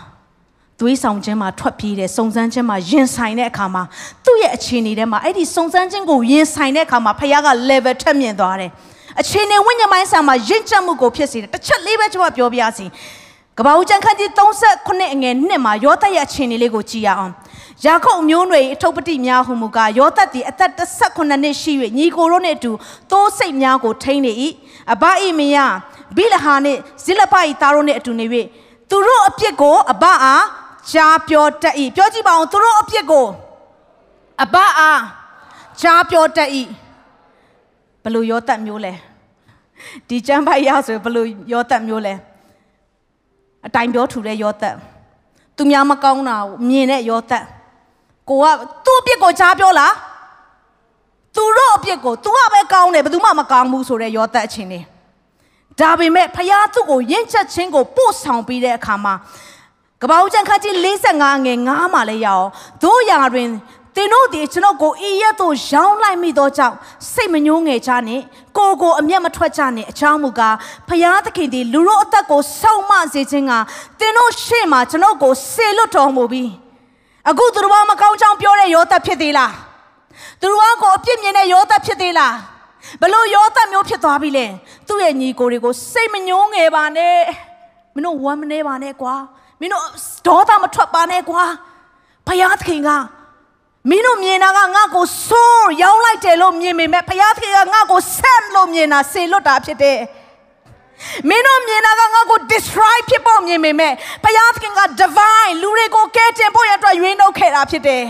[0.81, 3.83] သွေးဆောင်ခြင်းမှာထွက်ပြေးတယ်စုံစမ်းခြင်းမှာရင်ဆိုင်တဲ့အခါမှာ
[4.25, 8.71] သူ့ရဲ့အခြေအနေထဲမှာအဲ့ဒီစုံစမ်းခြင်းကိုရင်ဆိုင်တဲ့အခါမှာဖခင်က level ထက်မြင့်သွားတယ်
[9.21, 12.87] အခြေအနေဝိညာဉ်ပိုင်းဆိုင်မှာရင့်ကျက်မှုကိုဖြစ်စေတယ်တစ်ချက်လေးပဲကျွန်တော်ပြောပြရစီ
[13.59, 17.33] ကပ္ပဦးကျမ်းခန်းကြီး38အငယ်1မှာယောသရဲ့အခြေအနေလေးကိုကြည့်ရအောင်
[17.85, 22.72] ယာခုပ်မျိုးနွေအထုပ်ပတိများဟုမူကားယောသတ်သည်အသက်18နှစ်ရှိ၍ညီကိုတို့နှင့်အတူ
[23.11, 24.33] သိုးစိတ်များကိုထိန်းနေ၏
[24.93, 25.57] အဘအိမယ
[26.16, 28.27] ဘိလဟာနှင့်ဇိလပ၏သားတို့နှင့်အတူနေ၍
[28.91, 30.45] သူတို့အပြစ်ကိုအဘအား
[30.93, 33.27] ကြားပြောတတ်၏ပြောကြည့်ပါဦးသူတို့အပြစ်ကို
[34.43, 35.01] အဘအား
[35.81, 36.51] ကြားပြောတတ်၏
[38.03, 38.93] ဘလို့ယောသတ်မျိုးလဲ
[40.09, 42.14] ဒီကျမ်းပိုက်ရဆိုဘလို့ယောသတ်မျိုးလဲ
[43.66, 44.77] အတိုင်ပြောထူတဲ့ယောသတ်
[45.57, 47.45] သူများမကောင်းတာကိုမြင်တဲ့ယောသတ်
[48.29, 48.47] ကိုက
[48.87, 49.95] သူ့အပြစ်ကိုကြားပြောလား
[51.37, 54.81] သူတို့အပြစ်ကို तू ကပဲကောင်းတယ်ဘယ်သူမှမကောင်းဘူးဆိုတဲ့ယောသတ်အချင်းနေ
[55.81, 59.14] ဒါပေမဲ့ဖယားသူ့ကိုယဉ်ချက်ချင်းကိုပို့ဆောင်ပြီးတဲ့အခါမှာ
[60.03, 60.74] ကပောက်ကျန်ခန်းကြီး
[61.12, 62.47] 45ငယ်9မှာလည်းရအောင်
[62.83, 63.49] တို့ရာတွင်
[63.97, 66.77] သင်တို့ဒီကျွန်တော်ကိုဤရက်သို့ရောင်းလိုက်မိသောကြောင့်
[67.12, 68.20] စိတ်မညှိုးငယ်ကြနဲ့
[68.57, 70.57] ကိုကိုအမျက်မထွက်ကြနဲ့အချောင်းမူကား
[70.89, 73.53] ဖယားသခင်ဒီလူတို့အသက်ကိုစောင့်မစေခြင်းက
[73.99, 76.51] သင်တို့ရှေ့မှာကျွန်တော်ကိုဆေလွတ်တော်မူပြီး
[77.31, 79.53] အခုသူတို့ဘာမကောင်းချောင်းပြောတဲ့ယောသက်ဖြစ်သေးလား
[80.41, 82.35] သူတို့ကိုအပြစ်မြင်တဲ့ယောသက်ဖြစ်သေးလား
[83.03, 84.47] ဘလို့ယောသက်မျိုးဖြစ်သွားပြီလဲ
[84.89, 87.18] သူ့ရဲ့ညီကိုတွေကိုစိတ်မညှိုးငယ်ပါနဲ့
[87.95, 89.14] မင်းတို့ဝမ်းမနေပါနဲ့ကွာ
[89.61, 89.85] မင်းတို့
[90.27, 91.45] ဒေါသမထွက်ပါနဲ့ကွာ
[92.27, 92.91] ဖယားသခင်က
[93.91, 99.99] မင်းတို့မြင်တာကငါ့ကိုဆိုးရောင်းလိုက်တယ်လို့မြင်ပေမဲ့ဘုရားသခင်ကငါ့ကိုဆက်လို့မြင်တာဆေလွတ်တာဖြစ်တယ်
[101.28, 103.92] မင်းတို့မြင်တာကငါ့ကို destroy ဖြစ်ဖို့မြင်ပေမဲ့
[104.24, 108.05] ဘုရားသခင်က divine လူတွေကိုကဲတင်ဖို့ရအတွက်ရွေးနှုတ်ခဲ့တာဖြစ်တယ်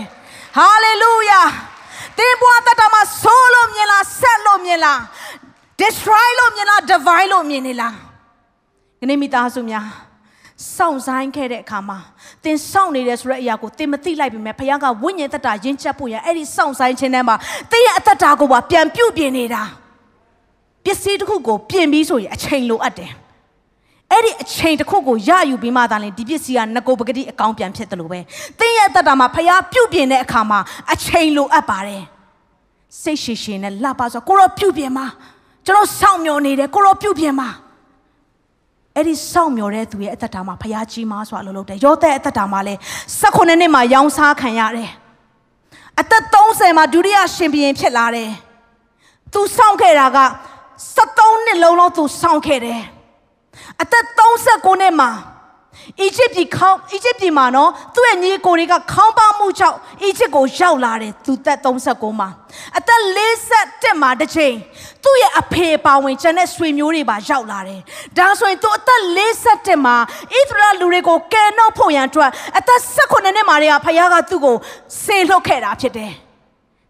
[0.59, 1.47] hallelujah
[2.17, 4.99] သင်ဘဝတတမှာဆိုးလို့မြင်လားဆက်လို့မြင်လား
[5.81, 7.93] destroy လို့မြင်လား divine လို့မြင်နေလား
[8.99, 9.87] ဒီနေ့မိသားစုများ
[10.75, 11.97] စောင့်ဆိုင်ခဲ့တဲ့အခါမှာ
[12.43, 17.35] သင်စောင့်နေတယ်ဆိုတဲ့အရာကိုသင်မသိလိုက်ပြီမဲ့ဘုရားကဝိညာဉ်တတရင်းချက်ဖို့ရအဲ့ဒီစောင့်ဆိုင်ခြင်းထဲမှာ
[17.71, 19.63] သင်ရဲ့အသက်တာကိုပါပြန်ပြုတ်ပြင်နေတာ
[20.87, 23.11] ပစ္စည်းတစ်ခုကိုပြင်ပြီးဆိုရင်အချိန်လိုအပ်တယ်
[24.11, 28.19] အဲ့ဒီအချိန်တစ်ခုကိုရယူပြီးမှသာလင်ဒီပစ္စည်းကငကိုပကတိအကောင်းပြန်ဖြစ်တယ်လို့ပဲ
[28.59, 30.59] သင်ရဲ့အသက်တာမှာဖျားပြုတ်ပြင်တဲ့အခါမှာ
[30.93, 32.03] အချိန်လိုအပ်ပါတယ်
[33.01, 35.05] စိတ်ရှိရှိနဲ့လှပါဆိုကိုရောပြုတ်ပြင်မှာ
[35.65, 37.49] ကျွန်တော်စောင့်မျှော်နေတယ်ကိုရောပြုတ်ပြင်မှာ
[38.95, 42.73] အဲ့ဒီစောင့်မျှော်တဲ့သူရဲ့အသက်တာမှာဖျားကြီးမားစွာလှုပ်လှုပ်တယ်ယောသဲအသက်တာမှာလဲ
[43.19, 44.89] 16နှစ်မှာရောင်းစားခံရတယ်
[45.99, 48.31] အသက်30မှာဒုတိယရှင်ဘုရင်ဖြစ်လာတယ်
[49.33, 50.17] သူစောင့်ခဲ့တာက
[50.77, 52.83] 73နှစ်လုံးလုံးသူစောင့်ခဲ့တယ်
[53.81, 55.11] အသက်39နှစ်မှာ
[56.01, 62.29] အီဂျစ်ပြည်ခေါင်းအီဂျစ်ပြည်မှာနော်သူ့ရဲ့ညီကိုတွေကခေါင်းပါမှုကြောင့်အီဂျစ်ကိုရောက်လာတယ်သူသက်39မှာ
[62.77, 63.01] အသက်
[63.47, 64.55] 41မှာတစ်ချိန်
[65.03, 67.81] သူ့ရဲ့အဖေပါဝင်ကျန်တဲ့ဆွေမျိုးတွေပါရောက်လာတယ်
[68.17, 69.01] ဒါဆိုရင်သူအသက်
[69.37, 74.55] 41မှာဣသရေလလူတွေကိုကယ်နှုတ်ဖို့ရန်အတွက်အသက်18နှစ်မှာတည်းကဖခင်ကသူ့ကို
[75.03, 76.13] ဆေလွတ်ခဲ့တာဖြစ်တယ်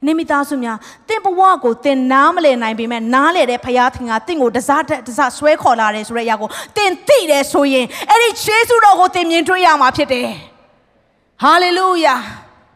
[0.06, 0.78] နေမိသားစုများ
[1.10, 10.28] တင့်ဘဝကိုတင်နားမလည်နိုင်ပေမဲ့နားလည်တဲ့ဖရာသခင်ကတင့်ကိုတစားတစားဆွဲခေါ်လာတယ်ဆိုတဲ့အရာကိုတင်သိတယ်ဆိုရင်အဲ့ဒီယေရှုတော်ကိုတင်မြင်တွေ့ရမှာဖြစ်တယ်။
[11.42, 12.16] ဟာလေလုယာ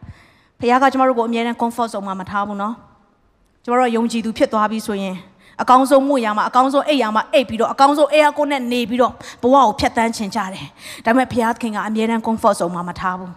[0.60, 2.74] ။ဖရာကကျမတို့ကိုအမြဲတမ်း comfort zone မှာမထားဘူးနော်။
[3.64, 5.16] ကျမတို့ကယုံကြည်သူဖြစ်သွားပြီဆိုရင်
[5.62, 9.12] အကောင်းဆုံးမှုရမှာအကောင်းဆုံးအိပ်ရမှာအိပ်ပြီးတော့အကောင်းဆုံးအဲအကိုနဲ့နေပြီးတော့
[9.42, 10.66] ဘဝကိုဖြတ်တန်းချင်ကြတယ်။
[11.04, 13.32] ဒါပေမဲ့ဖရာသခင်ကအမြဲတမ်း comfort zone မှာမထားဘူး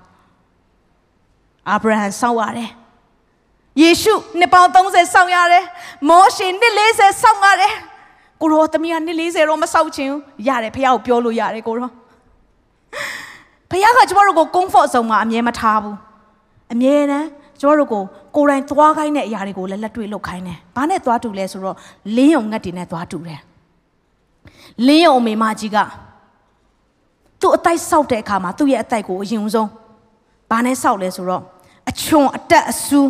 [1.69, 2.69] ။အာဗြဟံစောက်ရတယ်။
[3.81, 5.65] ယေရှုနှစ်ပေါင်း30စောင့်ရတယ်
[6.09, 7.73] မောရှေနှစ်40စောင့်ရတယ်
[8.41, 11.89] ကိုရောသမီးကနှစ်40တော့မစောင့်ချင်ဘူးရတယ်ဖះကိုပြောလို့ရတယ်ကိုရော
[13.69, 15.97] ဖះကကျမတို့ကို comfort zone မှာအမြဲမထားဘူး
[16.73, 17.27] အမြဲတမ်း
[17.59, 18.03] ကျမတို့ကို
[18.35, 21.75] ကိုယ်တိုင်သွားခိုင်းတဲ့အရာတွေကိုလည်းလက်တွေ့လုပ်ခိုင်းတယ်။ဘာနဲ့သွားတူလဲဆိုတော့
[22.15, 23.39] လင်းယုံငတ်တွေနဲ့သွားတူတယ်။
[24.87, 25.77] လင်းယုံအမေမကြီးက
[27.41, 29.69] သူ့အတိုက်ဆောက်တဲ့အခါမှာသူ့ရဲ့အတိုက်ကိုအရင်ဆုံး
[30.51, 31.43] ဘာနဲ့ဆောက်လဲဆိုတော့
[31.89, 33.01] အချွန်အတက်အဆူ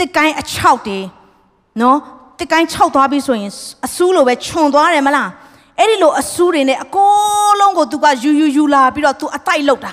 [0.00, 1.00] တစ်ကိုင်းအချောက်တွေ
[1.80, 1.98] နော်
[2.38, 3.52] တစ်ကိုင်းခြောက်သွားပြီဆိုရင်
[3.86, 5.30] အဆူးလိုပဲခြုံသွားတယ်မလား
[5.78, 9.92] အဲ့ဒီလိုအဆူးတွေနဲ့အကုန်လုံးကိုသူကယူယူယူလာပြီးတော့သူအတိုက်လောက်တာ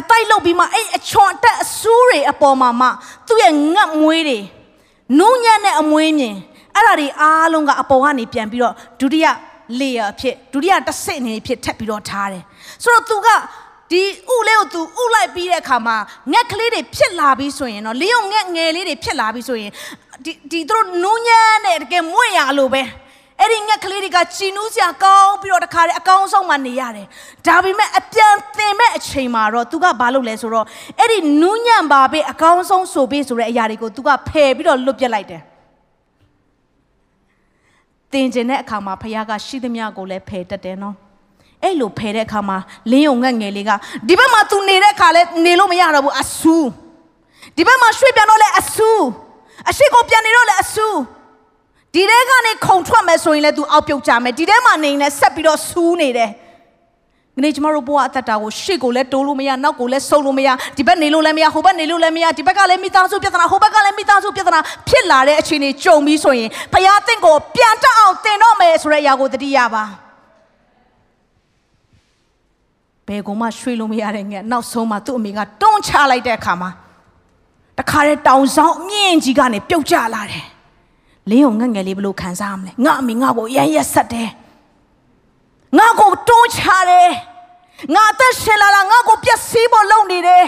[0.00, 2.88] အတိုက်လောက်ပြီးမှအဲ့အချွန်အတက်အဆူးတွေအပေါ်မှာမှ
[3.26, 4.38] သူ့ရဲ့ငတ်မွေးတွေ
[5.20, 6.34] နုံညံ့တဲ့အမွေးမြင်
[6.74, 9.26] အဲ့ဒါတွေအားလုံးကအပေါ်ကနေပြန်ပြီးတော့ဒုတိယ
[9.80, 12.44] layer အဖြစ်ဒုတိယတစ်ဆင့်အနေနဲ့ဖြစ်ထပ်ပြီးတော့ထားတယ်
[12.82, 13.28] ဆိုတော့သူက
[13.90, 14.02] ဒီ
[14.34, 15.96] ဥလေးကိုသူဥလိုက်ပြီးတဲ့အခါမှာ
[16.32, 19.72] ငက်ကလေးတွေဖြစ်လာပြီးဆိုရင်တော့လင်းုံငက်ငယ်လေးတွေဖြစ်လာပြီးဆိုရင်
[20.24, 22.82] ဒီဒီသူတို့နူးညံ့တဲ့တကယ်မွင့်ရလို့ပဲ
[23.40, 27.06] အဲ့ဒီငက်ကလေးတွေကချီနူးစရာကောင်းပြီးတော့တခါတည်းအကောင်းဆုံးမှနေရတယ်
[27.46, 30.66] ဒါပေမဲ့အပြန်သင်မဲ့အချိန်မှာတော့သူကဘာလုပ်လဲဆိုတော့
[31.00, 35.42] အဲ့ဒီနူးညံ့ပါပဲအကောင်းဆုံးဆိုပြီးဆိုတဲ့အရာတွေကိုသူကဖယ်ပြီးတော့လွတ်ပြလိုက်တယ်
[38.12, 40.96] တင်ကျင်တဲ့အခါမှာဖခင်ကရှိသမျှကိုလည်းဖယ်တတ်တယ်နော်
[41.62, 42.58] အဲ့လိုဖယ်တဲ့အခါမှာ
[42.92, 43.70] လင်းုံငက်ငယ်လေးက
[44.08, 46.56] ဒီဘက်မှာ तू နေတဲ့အခါလဲနေလို့မရတော့ဘူးအဆူ
[47.56, 48.90] ဒီဘက်မှာရွှေ့ပြန်တော့လဲအဆူ
[49.70, 50.86] အရှိကိုပြန်နေတော့လဲအဆူ
[51.94, 56.30] ဒီထဲကနေခုံထွက်မယ်ဆိုရင်လဲ तू အောက်ပြုတ်ကြမယ်ဒီထဲမှာနေရင်လဲဆက်ပြီးတော့ဆူးနေတယ်
[57.38, 69.84] ငနေ့ကျမတို့ဘဝအသက်တာကိုရှေ့ကိုလည်းတိုးလို့မရနောက်ကိုလည်းဆုပ်လို့မရဒီဘက်နေလို့လည်းမရဟိုဘက်နေလို့လည်းမရဒီဘက်ကလည်းမိသားစုပြဿနာဟိုဘက်ကလည်းမိသားစုပြဿနာဖြစ်လာတဲ့အခြေအနေကြုံပြီးဆိုရင်ဖခင်တင့်ကိုပြန်တက်အောင်တင်တော့မယ်ဆိုတဲ့အရာကိုတတိယပါ
[73.08, 76.70] ဘယ်ကောင်မှရွှေ့လို့မရတဲ့ငယ်နောက်ဆုံးမှသူ့အမေကတွန်းချလိုက်တဲ့အခါမှာ
[77.78, 80.46] တခါတည်းတောင်ဆောင်အမြင့်ကြီးကနေပြုတ်ကျလာတယ်
[81.30, 84.30] လင်းုံငက်ငယ်လေးဘလို့ခံစားရမလဲငါအမေငါ့ကိုရမ်းရက်ဆက်တယ်
[85.78, 87.10] ငါကိုတွန်းချတယ်
[87.94, 90.44] ငါအသက်ရှင်လာတာငါကိုပျက်စီးဖို့လုပ်နေတယ်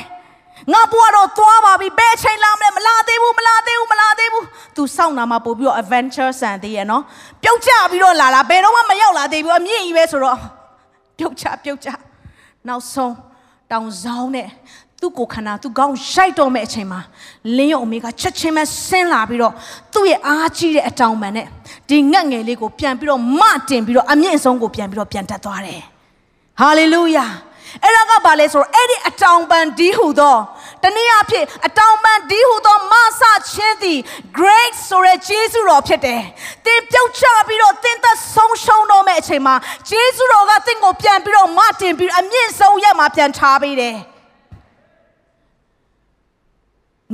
[0.73, 4.45] ငါဘွားတော့သွားပါပြီဘယ်အချိန်လာမလဲမလာသေးဘူးမလာသေးဘူးမလာသေးဘူး
[4.77, 7.03] तू စောင့်နာမှာပို့ပြီးတော့ adventure ဆန်သေးရနော်
[7.43, 10.39] ပြုတ်ကျပြီးတော့လာတာဘယ်တော့မှမရောက်လာသေးဘူးအမြင့်ကြီးပဲဆိုတော့
[11.19, 11.89] ပြုတ်ချပြုတ်ချ
[12.67, 13.15] နောက်ဆုံး
[13.71, 14.49] တောင်ဆောင်နဲ့
[15.01, 17.01] သူ့ကိုခန္ဓာသူ့ကောင်းရိုက်တော့မဲ့အချိန်မှာ
[17.57, 19.55] လင်းရုံအမေကချက်ချင်းပဲဆင်းလာပြီးတော့
[19.95, 21.47] သူ့ရဲ့အားကြီးတဲ့အတောင်ပံနဲ့
[21.89, 25.83] ဒီငတ်ငယ်လေးကိုပြန်ပြီးတော့မတင်ပြီးတော့အမြင့်ဆုံးကိုပြန်ပြီးတော့ပြန်တက်သွားတယ်
[26.61, 27.27] ဟာလေလုယာ
[27.84, 30.38] အဲ့ဒါကဘာလဲဆိုတော့အဲ့ဒီအတောင်ပံဒီဟူသော
[30.84, 34.00] တနည်းအားဖြင့်အတောင်ပံဒီဟူသောမဆချင်းသည်
[34.38, 36.22] great ဆိုရဲဂျေစုတော်ဖြစ်တယ်။
[36.66, 39.56] သင်ပြုတ်ချပြီးတော့သင်သက်ဆုံးရှုံးတော့မဲ့အချိန်မှာ
[39.90, 43.98] ဂျေစုတော်ကသင်ကိုပြန်ပြီးတော့မတင်ပြီးအမြင့်ဆုံးရက်မှာပြန်ထားပေးတယ်။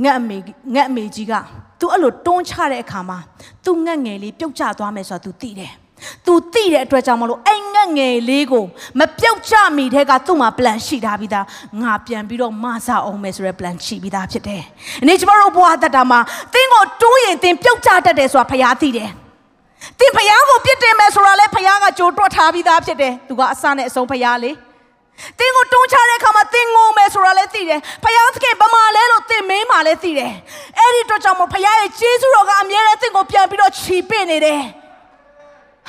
[0.02, 0.36] ငတ်အမေ
[0.74, 1.34] ငတ်အမေကြီးက
[1.80, 3.18] तू အဲ့လိုတွန်းချတဲ့အခါမှာ
[3.64, 5.72] तू ငတ်ငယ်လေးပြုတ်ကျသွားမယ်ဆိုတာ तू သိတယ်။
[6.25, 8.65] तू သိတဲ့အတွက်ကြောင့်မလို့အဲ့ငတ်ငယ်လေးကို
[8.99, 11.45] မပြုတ်ကျမိတဲ့ကသူ့မှာ plan ရှိထားပြီးသား
[11.81, 14.63] ငါပြန်ပြီးတော့မဆအောင်မယ်ဆိုတဲ့ plan ရှိပြီးသားဖြစ်တယ်။
[15.01, 16.19] အနေကျမတို့ဘဝတတမှာ
[16.53, 19.09] သင်ကိုတိုးရင်သင်ပြုတ်ကျတတ်တယ်ဆိုတာဖရားသိတယ်။
[19.99, 24.51] သင်ဖရားကိုပြစ်တင်မယ်ဆိုတာလဲဖရားကကြိုတွက်ထားပြီးသားဖြစ်တယ်။သူကအစနဲ့အဆုံးဖရားလေ။
[25.39, 30.33] သင်ကိုတွန်းချတဲ့အခါမှာသင်ငုံမယ်ဆိုတာလည်းသိတယ်။ဖယားသခင်ဗမာလဲလို့သင်မင်းမာလည်းသိတယ်။
[30.79, 34.61] အဲ့ဒီတော့ကြောင့်မို့ဖယားရဲ့ကျေးဇူးတော်ကအမြဲတမ်းသင်ကိုပြန်ပြီးတော့ချီပင့်နေတယ်။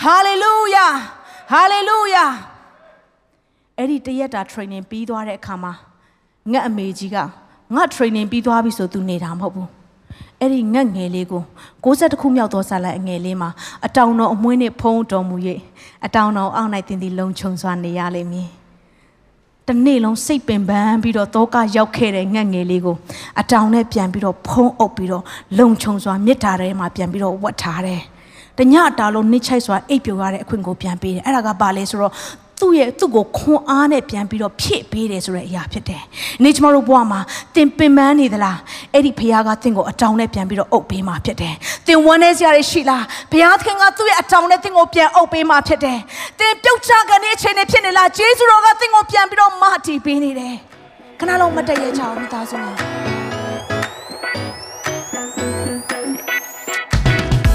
[0.03, 0.86] ဟာလေလုယာ။
[1.51, 2.24] ဟာလေလုယာ။
[3.78, 5.72] အဲ့ဒီတရက်တာ training ပြီးသွားတဲ့အခါမှာ
[6.53, 7.16] ငတ်အမေကြီးက
[7.74, 9.68] ငါ training ပြီးသွားပြီဆိုသူနေတာမဟုတ်ဘူး။
[10.40, 11.42] အဲ့ဒီငတ်ငယ်လေးကို
[11.84, 13.51] 60ခုမြောက်သောဇာလန်အငယ်လေးမှာ
[13.86, 15.36] အတောင်တော်အမွှေးနဲ့ဖုံးတော်မူ၍
[16.07, 18.49] အတောင်တော်အောက်၌တင်သည်လုံခြုံစွာနေရလိမ့်မည်။
[19.66, 22.97] တနေ့လုံးစိတ်ပင်ပန်းပြီးတော့တောကရောက်ခဲ့တဲ့ငတ်ငယ်လေးကို
[23.40, 25.24] အတောင်နဲ့ပြန်ပြီးတော့ဖုံးအုပ်ပြီးတော့
[25.59, 28.03] လုံခြုံစွာမြစ်တာထဲမှာပြန်ပြီးတော့ဝတ်ထားတယ်။
[28.59, 32.12] တညတာလုံးနှိမ့်ချိုက်စွာအိပ်ပျော်ရတဲ့အခွင့်ကိုပြန်ပေးတယ်။အဲ့ဒါကဘာလဲဆိုတော့
[32.61, 36.02] သူ့ရဲ့သူ့ကိုခွန်အားနဲ့ပြန်ပြီးတော့ဖြည့်ပေးတယ်ဆိုတဲ့အရာဖြစ်တယ်။
[36.42, 37.20] နေ့ကျမတို့ဘဝမှာ
[37.54, 38.57] တင်ပင်ပန်းနေသလား။
[38.94, 41.54] အဲ့ဒီဖခင်ကတင့်ကိုအတောင်နဲ့ပြန်ပြီးတော့အုပ်ပေးမှာဖြစ်တယ်။
[41.86, 45.98] တင်ဝမ်းနေစရာတွေရှိလား။ဘုရားသခင်ကသူ့ရဲ့အတောင်နဲ့တင့်ကိုပြန်အုပ်ပေးမှာဖြစ်တယ်။
[46.38, 50.54] တင်ပြုတ်ချကနေအချိန်နဲ့ဖြစ်နေလား။ဂျေဇုတော်ကတင့်ကိုပြန်ပြီးတော့မတီးပေးနေတယ်။
[51.20, 53.05] ခဏလုံးမတည့်ရကြအောင်မိသားစုနဲ့